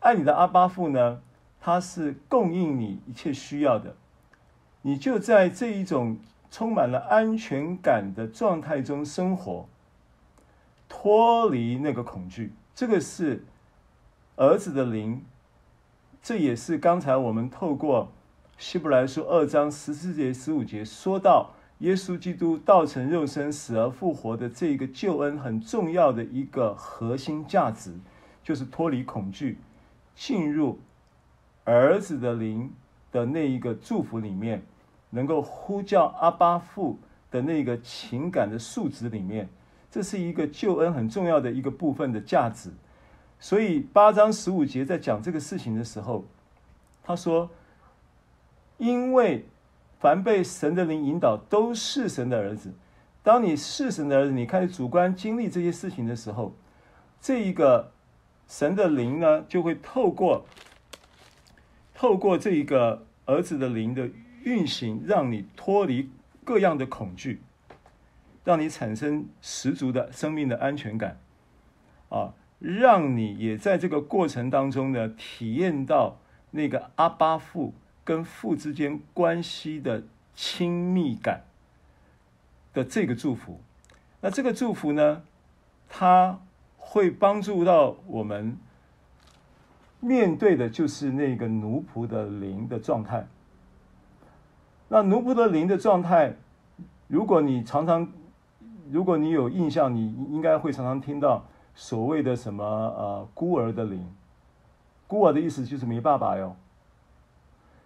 [0.00, 1.20] 爱你的阿巴父呢，
[1.60, 3.94] 他是供应你一切需要的。
[4.80, 6.16] 你就在这一种。
[6.54, 9.66] 充满了安全感的状态中生活，
[10.88, 13.44] 脱离那个恐惧，这个是
[14.36, 15.24] 儿子的灵。
[16.22, 18.12] 这也是刚才我们透过
[18.56, 27.98] 希伯来书二章十四节、十五节说到耶稣基督道成肉身、死而复活的这个救恩很重要的一个核心价值，
[28.44, 29.58] 就是脱离恐惧，
[30.14, 30.78] 进入
[31.64, 32.72] 儿子的灵
[33.10, 34.62] 的那一个祝福里面。
[35.14, 36.98] 能够呼叫阿巴父
[37.30, 39.48] 的那个情感的数值里面，
[39.88, 42.70] 这是一个救恩很重要的一个部分的价值。
[43.38, 46.24] 所以八章十五节在讲这个事情的时候，
[47.04, 47.48] 他说
[48.78, 49.46] ：“因为
[50.00, 52.72] 凡被神的灵引导，都是神的儿子。
[53.22, 56.54] 当你是神的儿子，你开始主观经历这些事情的时候，
[57.20, 57.92] 这一个
[58.48, 60.44] 神的灵呢，就会透过
[61.94, 64.10] 透过这一个儿子的灵的。”
[64.44, 66.10] 运行让你脱离
[66.44, 67.40] 各样的恐惧，
[68.44, 71.18] 让你产生十足的生命的安全感，
[72.10, 76.18] 啊，让你也在这个过程当中呢，体验到
[76.50, 77.72] 那个阿巴父
[78.04, 80.02] 跟父之间关系的
[80.34, 81.44] 亲密感
[82.74, 83.60] 的这个祝福。
[84.20, 85.22] 那这个祝福呢，
[85.88, 86.38] 它
[86.76, 88.58] 会帮助到我们
[90.00, 93.26] 面对的就是那个奴仆的灵的状态。
[94.88, 96.36] 那奴仆的灵的状态，
[97.08, 98.06] 如果你常常，
[98.90, 101.44] 如果你有印象，你应该会常常听到
[101.74, 104.06] 所谓的什么呃孤儿的灵，
[105.06, 106.54] 孤儿的意思就是没爸爸哟。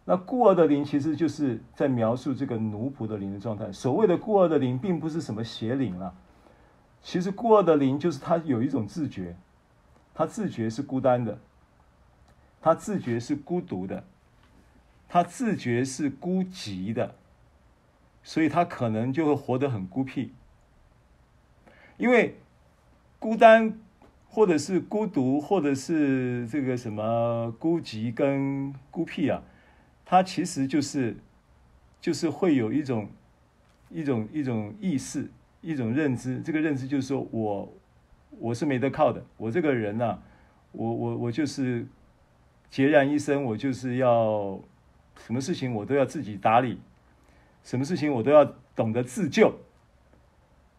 [0.04, 3.70] 那孤儿的灵其实就是在描述这个奴仆的灵的状态。
[3.70, 6.12] 所谓的孤儿的灵，并不是什么邪灵啊，
[7.02, 9.36] 其实孤儿的灵就是他有一种自觉，
[10.14, 11.38] 他自觉是孤单的，
[12.60, 14.02] 他自觉是孤独的。
[15.08, 17.14] 他自觉是孤寂的，
[18.22, 20.32] 所以他可能就会活得很孤僻。
[21.96, 22.36] 因为
[23.18, 23.80] 孤单，
[24.28, 29.42] 或者是孤独，或者是这个什么孤寂跟孤僻啊，
[30.04, 31.16] 它其实就是
[32.02, 33.08] 就是会有一种
[33.88, 35.30] 一种一种意识，
[35.62, 36.38] 一种认知。
[36.40, 37.72] 这个认知就是说我
[38.38, 40.18] 我是没得靠的，我这个人呐、
[40.72, 41.86] 我我我就是
[42.70, 44.60] 孑然一身，我就是要。
[45.26, 46.78] 什么事情我都要自己打理，
[47.62, 49.52] 什么事情我都要懂得自救。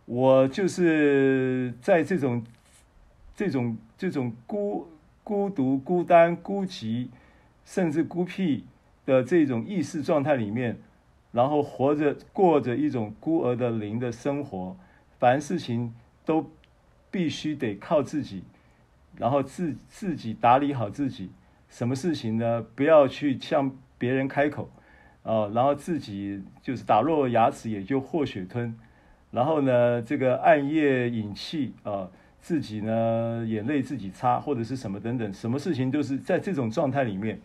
[0.05, 2.43] 我就是在这种、
[3.35, 4.87] 这种、这种孤
[5.23, 7.09] 孤独、孤单、孤寂，
[7.63, 8.65] 甚至孤僻
[9.05, 10.79] 的这种意识状态里面，
[11.31, 14.75] 然后活着、过着一种孤儿的灵的生活。
[15.19, 15.93] 凡事情
[16.25, 16.49] 都
[17.11, 18.43] 必须得靠自己，
[19.17, 21.29] 然后自自己打理好自己。
[21.69, 22.65] 什么事情呢？
[22.73, 23.77] 不要去向。
[23.99, 24.71] 别人开口，
[25.21, 28.75] 啊，然后自己就是打落牙齿也就和血吞，
[29.29, 32.09] 然后呢，这个暗夜饮泣啊，
[32.39, 37.39] 自己呢眼泪自己擦，或者是什么等等，什么事情都是在这种状态里面，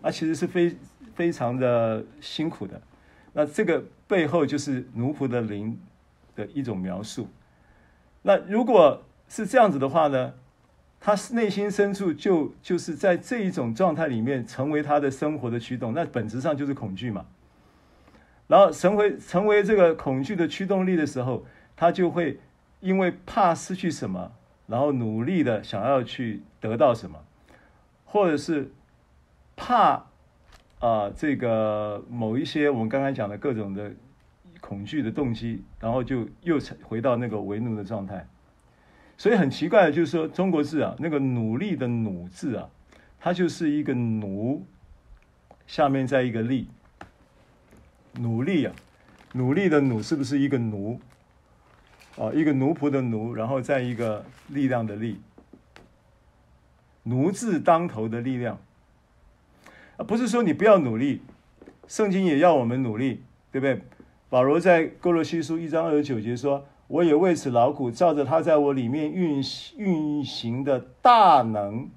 [0.00, 0.74] 啊，其实是非
[1.14, 2.80] 非常的辛苦的。
[3.32, 5.78] 那这个背后就是奴仆的灵
[6.34, 7.28] 的一种描述。
[8.22, 10.32] 那如果是这样子的话呢，
[11.06, 17.26] 他内心深处就就是在这一种状态里面，成为他的生活的驱动，那本质上就是恐惧嘛。
[18.48, 21.46] 然后成为成为这个恐惧的驱动力的时候，
[21.76, 22.40] 他就会
[22.80, 24.32] 因为怕失去什么，
[24.66, 27.24] 然后努力的想要去得到什么，
[28.04, 28.72] 或者是
[29.54, 30.06] 怕
[30.80, 33.92] 啊、这个某一些我们刚才讲的各种的
[34.60, 38.26] 恐惧的动机，然后就又回到那个为奴的状态。
[39.18, 42.68] 所以很奇怪的就是说，中国字啊，那个努力的努字啊，
[43.18, 44.66] 它就是一个奴，
[45.66, 46.68] 下面再一个力。
[48.18, 48.74] 努力啊，
[49.32, 51.00] 努力的努是不是一个奴？
[52.18, 55.20] 啊，一个奴仆的奴，然后再一个力量的力，
[57.02, 58.58] 奴字当头的力量。
[59.96, 61.22] 啊，不是说你不要努力，
[61.86, 63.82] 圣经也要我们努力，对不对？
[64.28, 69.42] 保罗在哥罗西书一章二十九节说：“我也为此劳苦，照着他在我里面运
[69.76, 71.88] 运行的大能，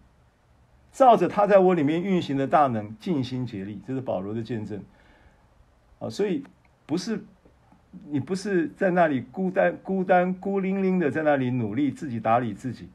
[0.92, 4.82] 照着他在我里面运行的大能，尽心竭力。”这是保罗的见证。
[6.00, 6.44] 啊，所以
[6.86, 7.24] 不是
[8.10, 12.90] 你不是在那里孤单、孤单、孤零零的在那里努力自己打理自己。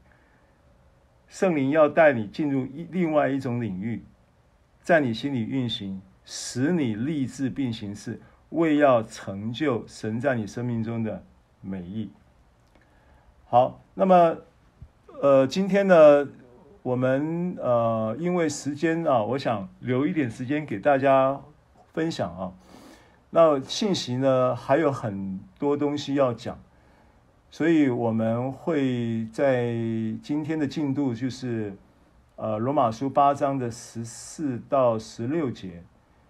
[1.27, 4.03] 圣灵要带你进入一另外一种领域，
[4.81, 8.19] 在你心里运行，使你立志并行事，
[8.49, 11.23] 为要成就神在你生命中的
[11.65, 12.11] 美意。
[13.45, 14.37] 好，那么
[15.21, 16.27] 呃，今天呢，
[16.83, 21.41] 我们呃，因为时间啊，我想留一点时间给大家
[21.93, 22.53] 分享啊。
[23.31, 26.57] 那信息呢，还有很多东西要讲，
[27.49, 29.73] 所以我们会在
[30.21, 31.75] 今天的进度就是，
[32.35, 35.83] 呃，罗马书八章的十四到十六节。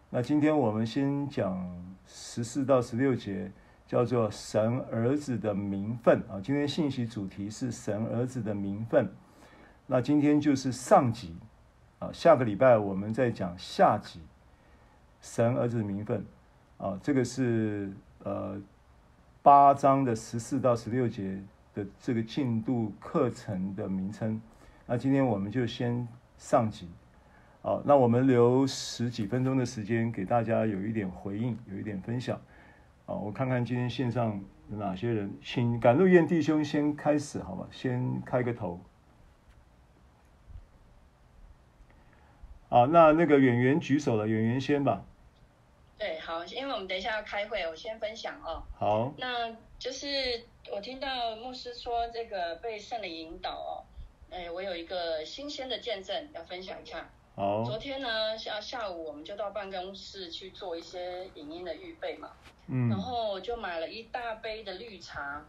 [0.10, 1.68] 那今天我们先讲
[2.06, 3.52] 十四到十六节，
[3.88, 6.42] 叫做神儿子的名分啊。
[6.44, 9.10] 今天信息主题是神儿子的名分。
[9.88, 11.36] 那今天就是上集
[12.00, 14.20] 啊，下个礼拜我们再讲下集，
[15.22, 16.26] 神儿子的名分。
[16.78, 17.92] 啊，这个是
[18.24, 18.60] 呃
[19.42, 21.42] 八章的十四到十六节
[21.74, 24.42] 的这个进度课程的名称。
[24.86, 26.08] 那今天我们就先
[26.38, 26.90] 上集。
[27.62, 32.40] 好，那我们留十几分钟的时间给大家有一点回应，有一点分享。
[33.06, 37.68] 啊，我看看今天线上有哪些人，请赶路宴弟兄先开始，好吧？
[37.72, 38.80] 先开个头。
[42.68, 45.06] 好，那那个演员举手了，演员先吧。
[45.98, 48.64] 对，好，因为我们等一下要开会，我先分享哦。
[48.74, 50.08] 好，那就是
[50.74, 53.86] 我听到牧师说这个被圣灵引导哦，
[54.30, 57.08] 哎，我有一个新鲜的见证要分享一下。
[57.36, 62.32] 好，昨天呢下下午我们就到办公室去做一些影音的预备嘛，
[62.68, 65.46] 嗯，然后我就买了一大杯的绿茶，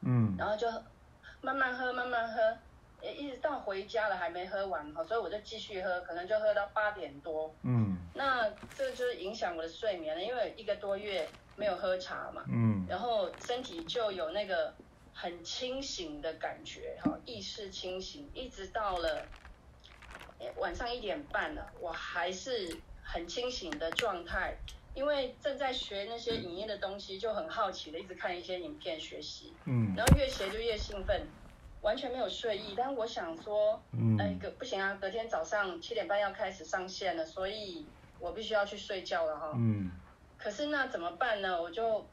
[0.00, 0.66] 嗯，然后就
[1.40, 2.58] 慢慢喝，慢慢喝。
[3.00, 7.54] 一直到回家了还没喝完哈，所以我就继续喝，可能就喝到八点多。
[7.62, 12.44] 嗯，那这就是影响我的睡眠了，因为一个多月没有喝茶嘛。
[12.52, 14.74] 嗯，然后身体就有那个
[15.14, 19.24] 很清醒的感觉哈，意识清醒，一直到了
[20.56, 24.56] 晚上一点半了，我还是很清醒的状态，
[24.94, 29.52] 因为正在学那些影音的东西，就很好奇的一直看一些影片学习。
[29.64, 31.26] 嗯，然后越学就越兴奋。
[31.80, 37.86] 完全没有睡意，但我想说，嗯，哎，隔不行啊，隔天早上七点半要开始上线了，所以
[38.18, 39.52] 我必须要去睡觉了哈。
[39.54, 39.88] 嗯。
[40.36, 41.62] 可是那怎么办呢？
[41.62, 42.04] 我就，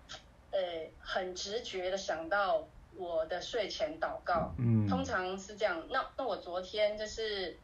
[0.52, 0.60] 呃，
[1.00, 4.54] 很直觉的想到我的睡前祷告。
[4.60, 4.88] 嗯。
[4.88, 5.84] 通常是这样。
[5.90, 7.58] 那那我昨天就是，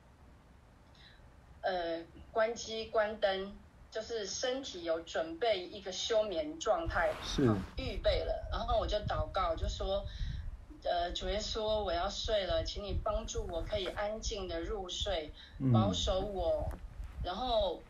[1.61, 3.57] 呃，关机关灯，
[3.89, 7.43] 就是身体有准备一个休眠状态，是
[7.77, 10.05] 预备了，然后我就祷告，就说。
[10.83, 15.31] 呃，主耶稣，我要睡了，请你帮助我，可以安静的入睡，
[15.71, 16.73] 保守我。
[16.73, 16.79] 嗯、
[17.21, 17.83] 然后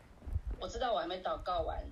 [0.60, 1.82] 我知道我还没祷告完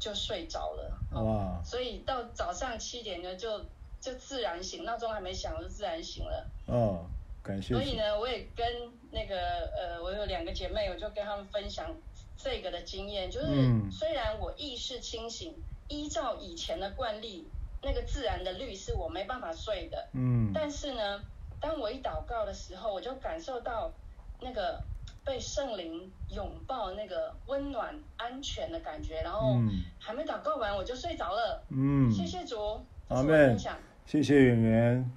[0.00, 1.62] 就睡着了，哇！
[1.62, 3.66] 所以到早上七点呢，就
[4.00, 6.50] 就自然醒，闹钟还没响就自然醒了。
[6.66, 7.06] 哦，
[7.48, 7.74] 感谢。
[7.74, 8.66] 所以呢，我也跟
[9.10, 9.36] 那个
[9.74, 11.96] 呃，我有两个姐妹，我就跟他们分享
[12.36, 15.54] 这个的经验，就是、嗯、虽然我意识清醒，
[15.88, 17.48] 依照以前的惯例。
[17.80, 21.22] 那个自然的律是我没办法睡的，嗯，但是呢，
[21.60, 23.92] 当我一祷告的时候，我就感受到
[24.40, 24.82] 那个
[25.24, 29.54] 被圣灵拥抱那个温暖安全的感觉，然后
[30.00, 33.56] 还没祷告完我就睡着了，嗯，谢谢主，阿门，
[34.04, 35.08] 谢谢演员。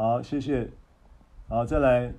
[0.00, 0.66] 好，谢谢。
[1.46, 2.10] 好，再来。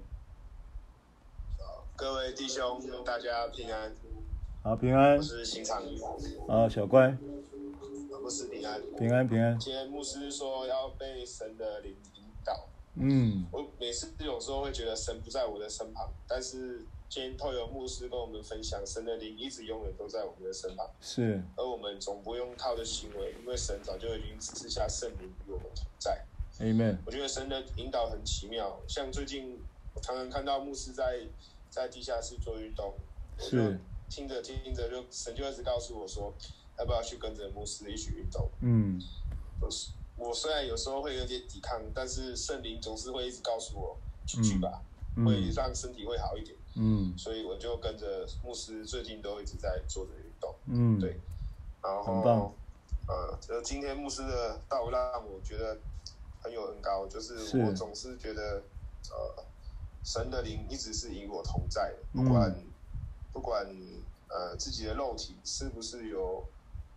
[1.96, 3.92] 各位弟兄，大家平安。
[4.62, 5.18] 好，平安。
[5.18, 5.82] 我是新场。
[6.48, 7.18] 啊，小乖。
[8.22, 8.80] 牧师平安。
[9.00, 9.58] 平安平安。
[9.58, 12.68] 今天牧师说要被神的灵引导。
[12.98, 13.48] 嗯。
[13.52, 20.88] 我每次有时候会觉得神不在我的身旁，但是今天透过牧师跟我们分享，神的灵一直永远都在我们的身旁。
[21.02, 21.42] 是。
[21.56, 26.24] 而我们总不用靠的行为，因为神早就已经赐下圣灵与我们同在。
[26.62, 26.98] Amen。
[27.06, 29.60] 我觉得神的引导很奇妙，像最近
[29.94, 31.28] 我常常看到牧师在。
[31.72, 32.94] 在地下室做运动，
[33.38, 33.58] 我就
[34.10, 36.34] 听着听着就神就一直告诉我说，
[36.78, 38.50] 要不要去跟着牧师一起运动？
[38.60, 39.02] 嗯，
[39.62, 39.70] 我
[40.18, 43.98] 我虽然有时候会有点抵抗，但是圣灵总是会一直告诉我
[44.28, 44.82] 去去吧，
[45.16, 46.58] 嗯、会让身体会好一点。
[46.76, 50.54] 嗯，所以我就跟着牧师，最近都一直在做着运动。
[50.66, 51.22] 嗯，对，
[51.82, 52.54] 然后
[53.08, 55.78] 呃，就今天牧师的道让我觉得
[56.42, 58.64] 很有恩高，就是我总是觉得
[59.10, 59.46] 呃。
[60.04, 62.66] 神的灵一直是与我同在的，不管、嗯、
[63.32, 63.64] 不管
[64.30, 66.44] 呃自己的肉体是不是有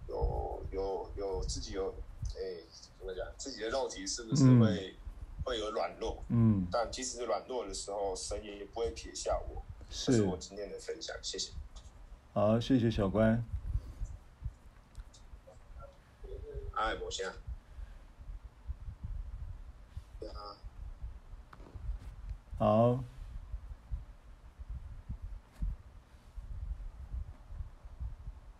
[0.09, 1.95] 有有有自己有
[2.35, 2.65] 哎、欸、
[2.99, 6.25] 怎么讲，自己的肉体是不是会、嗯、会有软弱？
[6.31, 9.62] 嗯，但即使是软弱的时候，神也不会撇下我。
[9.91, 11.53] 是，这是我今天的分享，谢谢。
[12.33, 13.45] 好，谢谢小关。
[16.73, 17.31] 哎，我先。
[22.59, 23.05] 好，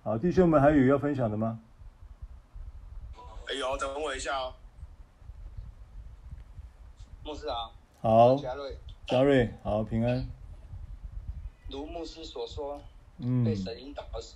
[0.02, 1.60] 好，弟兄们还有要分享的吗？
[3.48, 4.54] 哎呦，等我一下哦。
[7.22, 7.70] 牧师啊，
[8.00, 10.26] 好，嘉瑞，嘉瑞，好，平安。
[11.70, 12.82] 如牧师所说，
[13.18, 14.34] 嗯，被神引导是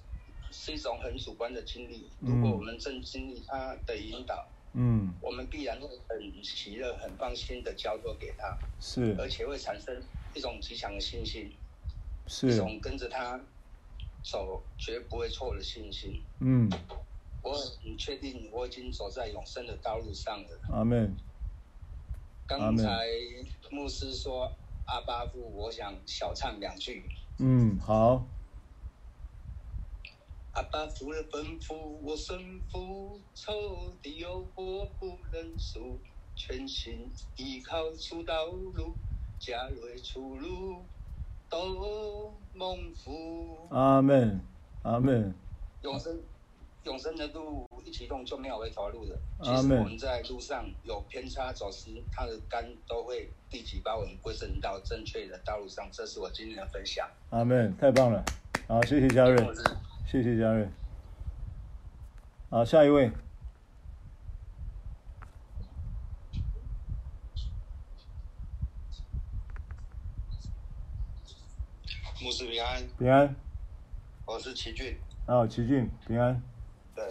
[0.50, 2.10] 是一种很主观的经历。
[2.20, 10.02] 如果我们正经历他的引导，嗯，我们必然会很喜乐、很放心的交托给他，是，而且会产生
[10.34, 11.52] 一种极强的信心，
[12.26, 13.40] 是，一种跟着他
[14.22, 16.22] 走绝不会错的信心。
[16.40, 16.70] 嗯，
[17.42, 20.60] 我很确定我已经走在永生的道路上了。
[20.70, 21.16] 阿门。
[22.46, 23.06] 刚才
[23.70, 24.50] 牧师说
[24.86, 27.04] 阿巴布，我想小唱两句。
[27.38, 28.26] 嗯，好。
[30.58, 31.72] 阿爸父的吩咐，
[32.02, 32.36] 我身
[32.68, 35.96] 负，仇敌诱惑不认输，
[36.34, 38.92] 全心依靠出道路，
[39.38, 40.82] 家里出路
[41.48, 43.68] 都蒙福。
[43.70, 44.40] 阿门，
[44.82, 45.32] 阿门。
[45.82, 46.18] 永生，
[46.82, 49.16] 永生的路一启动就没有回头路的。
[49.40, 55.88] 即使我们在路上有偏差走失，他的肝都会立即把我们归正到正确的道路上。
[55.92, 57.08] 这是我今天的分享。
[57.30, 58.24] 阿门，太棒了。
[58.66, 59.40] 好，谢谢嘉瑞。
[60.10, 60.66] 谢谢嘉瑞。
[62.48, 63.12] 好，下一位。
[72.22, 72.88] 牧师平安。
[72.98, 73.36] 平安。
[74.24, 74.96] 我是齐俊。
[75.26, 76.42] 哦，齐俊，平安。
[76.94, 77.04] 对，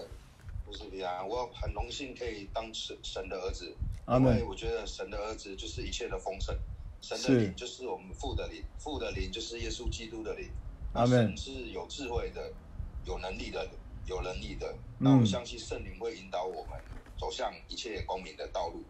[0.65, 1.29] 牧师平安。
[1.29, 3.75] 我很荣幸可以当神神的儿子，
[4.07, 6.57] 因为我觉得神的儿子就是一切的丰盛，
[6.99, 10.49] 神的灵就是我们父的灵，父的灵就是耶稣基督的灵。
[10.93, 11.27] 阿门。
[11.27, 12.51] 神是有智慧的，
[13.07, 13.67] 有能力的。
[14.09, 16.81] 有能力的，那我相信圣灵会引导我们
[17.19, 18.81] 走向一切光明的道路。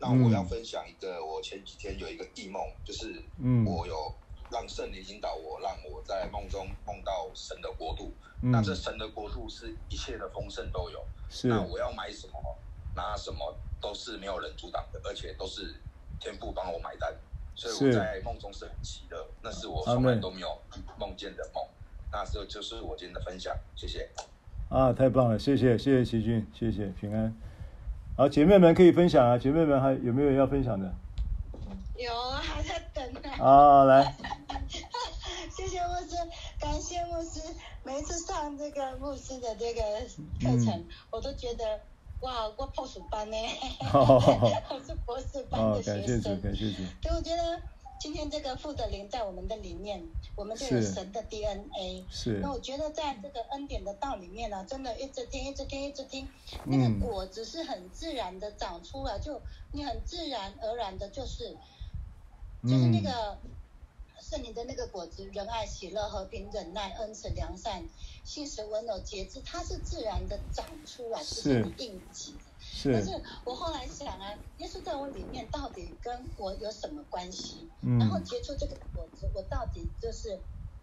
[0.00, 3.22] 那我要分享一个，我前几天有一个异梦，就是
[3.64, 4.12] 我有
[4.50, 8.12] 让圣灵引导我，让我在梦中梦到神的国度。
[8.42, 11.06] 那这神的国度是一切的丰盛都有。
[11.44, 12.58] 那我要买什么，
[12.96, 15.80] 拿什么都是没有人阻挡的，而且都是
[16.18, 17.14] 天父帮我买单。
[17.54, 20.60] 所以我在梦中是很奇的，那是我从来都没有
[20.98, 21.64] 梦见的梦。
[22.14, 24.08] 那这就是我今天的分享，谢谢。
[24.68, 25.36] 啊，太棒了！
[25.36, 27.34] 谢谢，谢谢齐俊，谢谢平安。
[28.16, 30.94] 好，姐妹们可以分享啊，姐妹们还有没有要分享的？
[31.96, 33.28] 有啊，还在等呢。
[33.44, 34.14] 啊，来。
[35.50, 36.14] 谢谢牧师，
[36.60, 37.40] 感谢牧师。
[37.82, 39.82] 每一次上这个牧师的这个
[40.40, 41.64] 课程，嗯、我都觉得
[42.20, 43.36] 哇，我破暑班呢，
[43.92, 45.96] 我是博士班的学生。
[45.96, 46.82] 感谢主，感谢主。
[47.02, 47.60] 对，我觉得。
[48.04, 50.06] 今天这个父的灵在我们的里面，
[50.36, 52.04] 我们就有神的 DNA。
[52.10, 52.38] 是。
[52.42, 56.28] 那我觉得在这个恩典的道里面呢、啊，真的一直听，一直听，一直听，
[56.64, 59.40] 那个果子是很自然的长出来，就
[59.72, 61.56] 你很自然而然的，就是，
[62.64, 63.38] 就是那个
[64.20, 67.82] 圣灵的那个果子，仁爱、喜乐、和平、忍耐、恩慈、良善、
[68.22, 72.43] 信实、温柔、节制，它是自然的长出来，是你应急的。
[72.74, 77.68] 是，可是我后来想啊，耶稣在我里面到底跟我有什么关系？
[77.82, 80.40] 嗯，然后结出这个果子，我到底就是，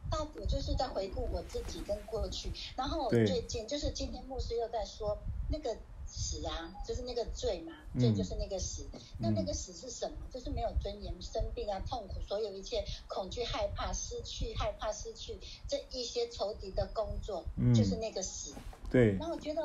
[0.09, 2.49] 到底我就是在回顾我自己跟过去。
[2.77, 5.17] 然后我最近就是今天牧师又在说
[5.49, 8.87] 那个死啊，就是那个罪嘛，罪就是那个死。
[8.93, 10.17] 嗯、那那个死是什么？
[10.31, 15.37] 就是没有尊严、生病啊、痛苦，所有一切恐惧、害怕、失去、害怕失去
[15.67, 18.55] 这一些仇敌的工作，嗯、就是那个死。
[18.89, 19.17] 对。
[19.17, 19.61] 然后我觉得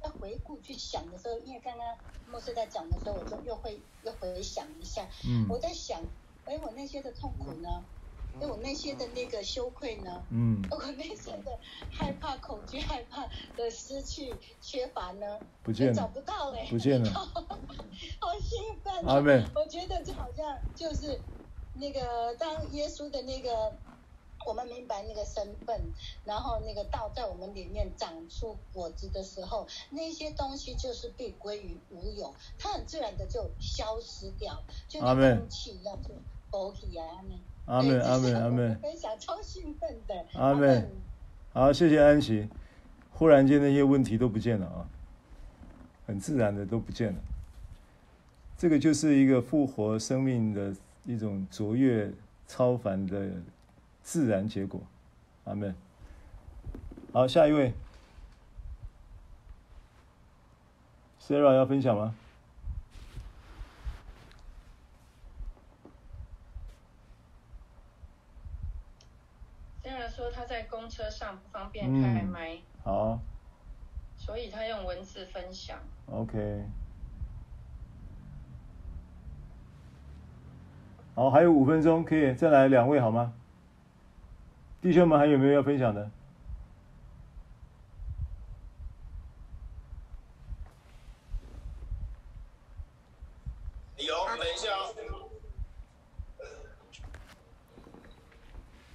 [0.00, 1.86] 在回顾去想的时候，因为刚刚
[2.26, 5.08] 牧师在讲的时候，我就又会又回想一下。
[5.26, 5.46] 嗯。
[5.48, 6.00] 我在想，
[6.44, 7.84] 哎，我那些的痛苦呢？
[8.40, 10.22] 哎我那些的那个羞愧呢？
[10.30, 11.58] 嗯，我那些的
[11.90, 13.26] 害怕、恐惧、害怕
[13.56, 15.40] 的失去、缺乏呢？
[15.62, 19.04] 不见了，找不到嘞，不见了， 好兴奋！
[19.06, 19.42] 阿妹。
[19.56, 21.20] 我觉得就好像就是
[21.72, 23.76] 那个当耶稣的那个，
[24.48, 25.78] 我们明白那个身份，
[26.24, 34.58] 然后那个道在我们里面长出果子的时候，那些东西就是被归于无有，它很自然的就消失掉，
[34.88, 36.14] 就跟空气一样，就
[36.50, 37.04] 薄气啊。
[37.66, 38.78] 阿门，阿门，阿门。
[38.80, 40.24] 分享超兴奋的。
[40.32, 40.90] 阿门。
[41.52, 42.48] 好，谢谢安琪。
[43.12, 44.88] 忽然间那些问题都不见了啊，
[46.06, 47.20] 很自然的都不见了。
[48.56, 52.10] 这个就是一个复活生命的一种卓越
[52.46, 53.30] 超凡的
[54.08, 54.80] 自然结果。
[55.44, 55.74] 阿门。
[57.12, 57.74] 好，下一位
[61.20, 62.14] ，Sarah 要分享吗？
[70.16, 73.20] 说他在公车上不方便开麦，嗯，好，
[74.16, 75.78] 所以他用文字分享。
[76.06, 76.64] OK，
[81.14, 83.32] 好，还有五分钟，可以再来两位好吗？
[84.80, 86.08] 弟兄们还有没有要分享的？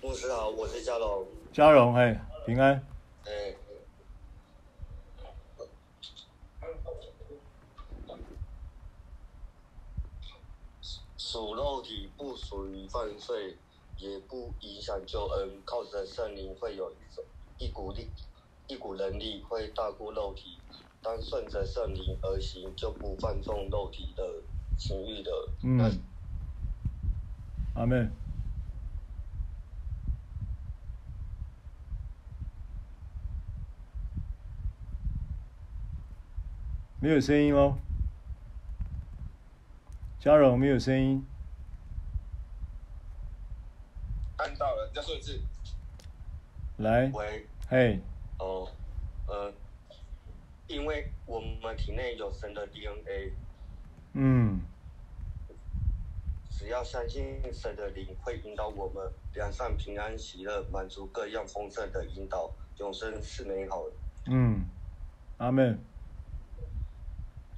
[0.01, 1.25] 牧师好，我是嘉荣。
[1.51, 2.81] 嘉荣，嘿，平安。
[3.25, 3.55] 哎。
[11.17, 13.57] 属肉体不属于犯罪，
[14.03, 15.49] 也不影响救恩。
[15.63, 17.23] 靠着圣灵会有一种
[17.57, 18.09] 一股力，
[18.67, 20.57] 一股能力会大过肉体。
[21.01, 24.23] 当顺着圣灵而行，就不放纵肉体的
[24.77, 25.31] 情欲的。
[25.63, 25.79] 嗯。
[27.75, 28.11] 阿门。
[36.99, 37.77] 没有声音哦，
[40.21, 41.21] 嘉荣没有声音。
[44.37, 45.39] 看到了，再说一次。
[46.77, 47.09] 来。
[47.13, 47.47] 喂。
[47.67, 47.99] 嘿。
[48.37, 48.69] 哦，
[49.27, 49.51] 呃，
[50.67, 53.33] 因为我们体内有神的 DNA。
[54.13, 54.61] 嗯。
[56.51, 63.95] 只要相信神的灵会引导我们，良善、平安、喜乐，满足各样丰盛的引导，永生是美好的。
[64.27, 64.63] 嗯。
[65.37, 65.77] 阿门。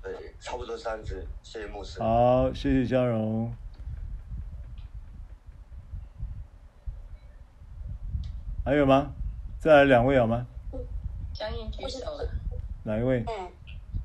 [0.01, 1.99] 对，差不多这样子，谢谢牧师。
[1.99, 3.53] 好，谢谢嘉荣。
[8.65, 9.13] 还有吗？
[9.59, 10.43] 再来两位好吗？
[11.35, 12.27] 祥云举手了。
[12.83, 13.23] 哪一位？
[13.27, 13.51] 哎，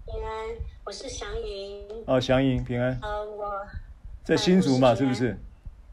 [0.05, 0.49] 平安，
[0.85, 1.83] 我是祥云。
[2.07, 2.99] 哦，祥云，平安。
[3.01, 3.67] 呃，我
[4.23, 5.35] 在新竹嘛，是不是？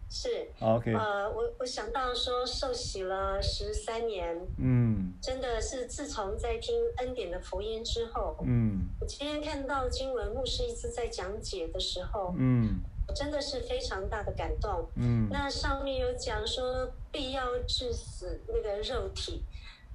[0.09, 0.93] 是，OK。
[0.93, 19.43] 呃，我我想到说受洗了十三年，嗯，真的是自从在听恩典的福音之后，嗯，我今天看到经文牧师一直在讲解的时候，嗯，我真的是非常大的感动，嗯，那上面有讲说必要致死那个肉体，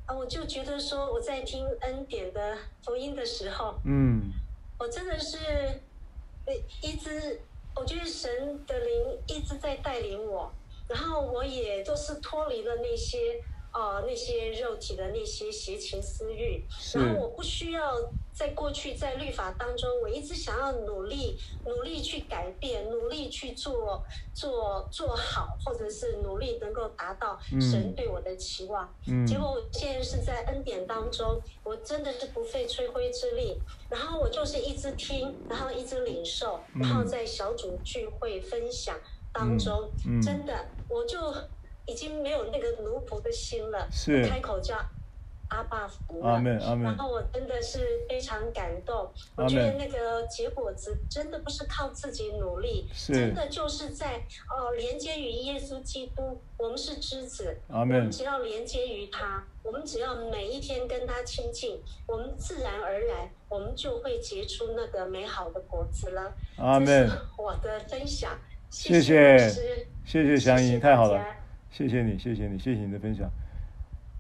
[0.07, 4.33] 啊，我就觉得说我在听恩典的福音的时候，嗯，
[4.79, 5.39] 我真的是，
[6.81, 7.41] 一直。
[7.75, 8.31] 我觉得神
[8.67, 10.53] 的灵一直在带领我，
[10.87, 17.95] 然后我也都是脱离了那些呃那些肉体的那些邪情私欲，然后我不需要
[18.33, 24.03] 在过去在律法当中，我一直想要努力努力去改变，努力去做
[24.35, 28.93] 做做好，或者是努力能够达到神对我的期望。
[29.07, 33.59] 嗯，结果我现在是在恩典当中，我真的是不费吹灰之力。
[33.89, 38.99] 然后我就是一直听，然后一直领受，然后在小组聚会分享
[39.33, 41.19] 当中，嗯嗯、真的我就
[41.87, 44.77] 已经没有那个奴仆的心了，是开口叫
[45.49, 46.31] 阿爸福了。
[46.31, 46.85] 阿门阿门。
[46.85, 54.17] 然后我真的是非常感动，我觉得那个结果子真的不是靠自己努力，真的就是在
[54.49, 58.11] 哦、呃、连接于耶稣基督，我们是枝子，阿门。
[58.11, 59.45] 只要连接于他。
[59.65, 66.35] 我们只要每一天跟他亲近，我们自然而然，我们就会结出那个美好的果子了。
[66.57, 67.09] 阿门。
[67.39, 68.37] 我的分享，
[68.69, 69.39] 谢谢，
[70.05, 71.25] 谢谢祥仪，太好了，
[71.73, 73.29] 谢谢你，谢谢你，谢谢你的分享。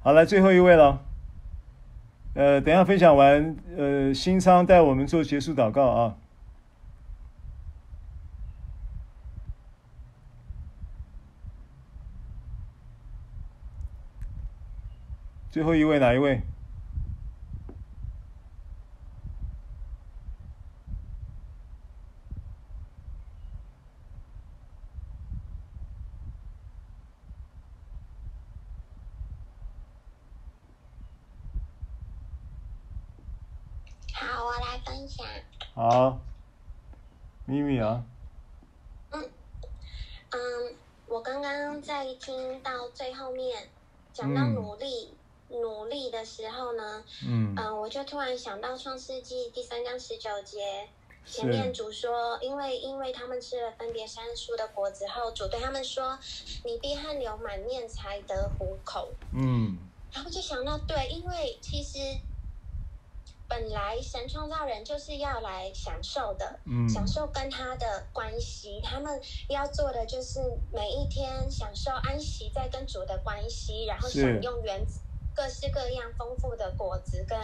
[0.00, 1.04] 好，来最后一位了。
[2.34, 6.16] 呃，等下分享完，呃，新仓带我们做结束祷告啊。
[15.50, 16.40] 最后一位哪一位？
[34.14, 35.26] 好，我来分享。
[35.82, 36.16] 好，
[37.44, 38.04] 咪咪啊。
[39.10, 39.28] 嗯
[40.30, 40.76] 嗯，
[41.09, 43.68] 我刚刚在听到最后面
[44.12, 45.10] 讲到努力。
[45.12, 45.16] 嗯
[45.60, 50.88] 努力的时候呢，嗯，呃、我就突然想到创世纪第三章十九节，
[51.26, 56.18] 前面主说，因为因为他们吃了分别善恶树的果子后，主对他们说，
[56.64, 59.10] 你必汗流满面才得糊口。
[59.34, 59.76] 嗯，
[60.10, 61.98] 然后就想到，对，因为其实
[63.52, 69.20] 本来神创造人就是要来享受的，嗯，享受跟他的关系，他们
[69.50, 70.40] 要做的就是
[70.72, 75.00] 每一天享受安息在跟主的关系，然后享用原子。
[75.34, 77.38] 各式各样丰富的果子跟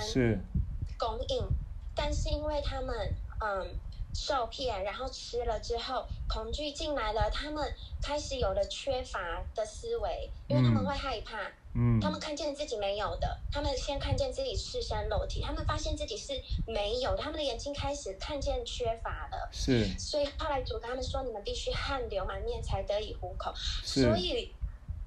[0.96, 1.48] 供应，是
[1.94, 3.78] 但是因为他们嗯
[4.14, 7.72] 受骗，然后吃了之后恐惧进来了，他们
[8.02, 11.38] 开始有了缺乏的思维，因为他们会害怕，
[11.74, 16.32] 嗯，他们看见自己没有的，他们先看见自己赤身裸体，他们发现自己是
[16.66, 24.02] 没有，他们的眼睛开始看见缺乏了，是，所以后来主跟他们说，你们必须汗流满面才得以糊口，是。
[24.02, 24.52] 所以。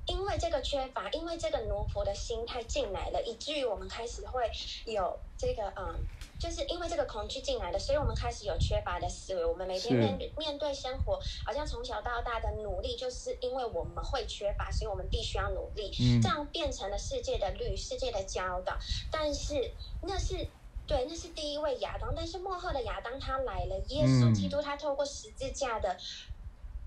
[0.07, 4.49] 因为这个缺乏，因为这个奴仆的心态进来了，以至于我们开始会
[4.85, 5.95] 有这个嗯，
[6.39, 9.45] 就是因为这个恐惧进来了，所以我们开始有缺乏的思维。
[9.45, 18.77] 我们每天面对面对生活，好像从小到大的努力，就是因为我们会缺乏，所以我们必须要努力，嗯、这样变成了世界的律，世界的教导。
[19.11, 19.71] 但是
[20.01, 20.47] 那是
[20.87, 25.95] 对，那是第一位亚当，但是幕后的亚当他来了，耶稣基督他透过十字架的。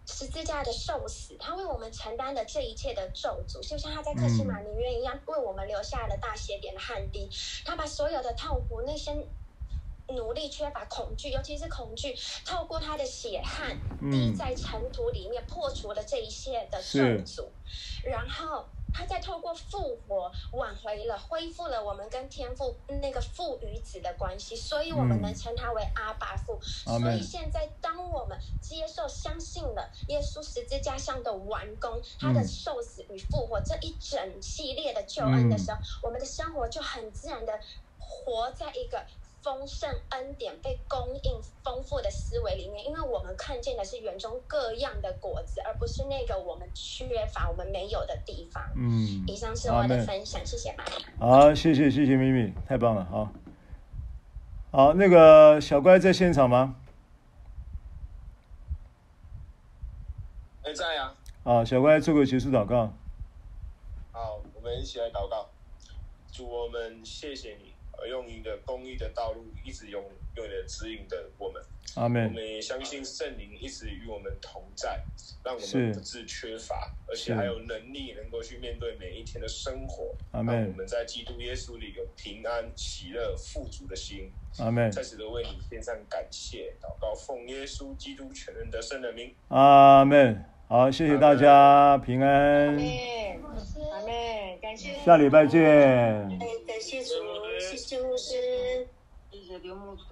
[0.07, 7.29] 十字架的受死，他为我们承担了这一切的咒诅，就像他在克西马尼园一样，为我们留下了大血点的汗滴。
[7.65, 9.17] 他把所有的痛苦、那些
[10.09, 12.15] 努力、缺乏、恐惧，尤其是恐惧，
[12.45, 13.79] 透过他的血汗
[14.11, 17.49] 滴在尘土里面，破除了这一切的咒诅，
[18.05, 18.67] 然后。
[18.95, 26.61] 他在透过复活挽回了、恢复了我们跟天父那个父与子的关系，所以我们能称他为阿爸父。
[26.87, 37.59] 嗯、所以现在，当我们接受、相信了耶稣十字架上的完工，他的受死与复活这一整系列的救恩的时候，嗯、我们的生活就很自然的
[37.99, 39.05] 活在一个。
[39.45, 48.65] 丰盛恩典被供应丰富的思维里面，因为我们看见的是园中各样的果子，而不是那个我们缺乏、我们没有的地方。
[48.75, 50.85] 嗯，以上是我的分享，谢谢妈
[51.19, 51.29] 妈。
[51.29, 53.31] 好，谢谢谢谢咪咪，太棒了，好。
[54.73, 56.77] 好，那个小乖在现场吗？
[60.63, 61.13] 哎，在呀。
[61.43, 62.91] 啊，小乖做个结束祷告。
[64.11, 65.51] 好，我们一起来祷告。
[66.33, 67.74] 主，我们谢谢你。
[68.07, 70.03] 用你的公益的道路，一直用
[70.37, 71.63] 用你的指引的我们，
[71.97, 72.27] 阿门。
[72.27, 75.03] 我们也相信圣灵一直与我们同在，
[75.43, 80.15] 让我们不致缺乏，而且还有能力能够去面对每一天的生活。
[80.33, 80.55] 阿门。
[80.55, 84.31] 让我们在基督耶稣里有平安、喜乐、富足的心。
[84.59, 84.91] 阿门。
[84.91, 89.35] 在此都为你献上感谢，祷告奉耶稣基督全能得胜的名。
[89.49, 90.45] 阿门。
[90.67, 92.69] 好，谢谢大家平安。
[92.69, 94.59] 阿妹。
[94.63, 94.95] 感谢。
[95.05, 95.61] 下礼拜见。
[96.67, 97.11] 感谢主。
[97.61, 98.89] 谢谢牧师，
[99.31, 100.03] 谢谢刘牧师。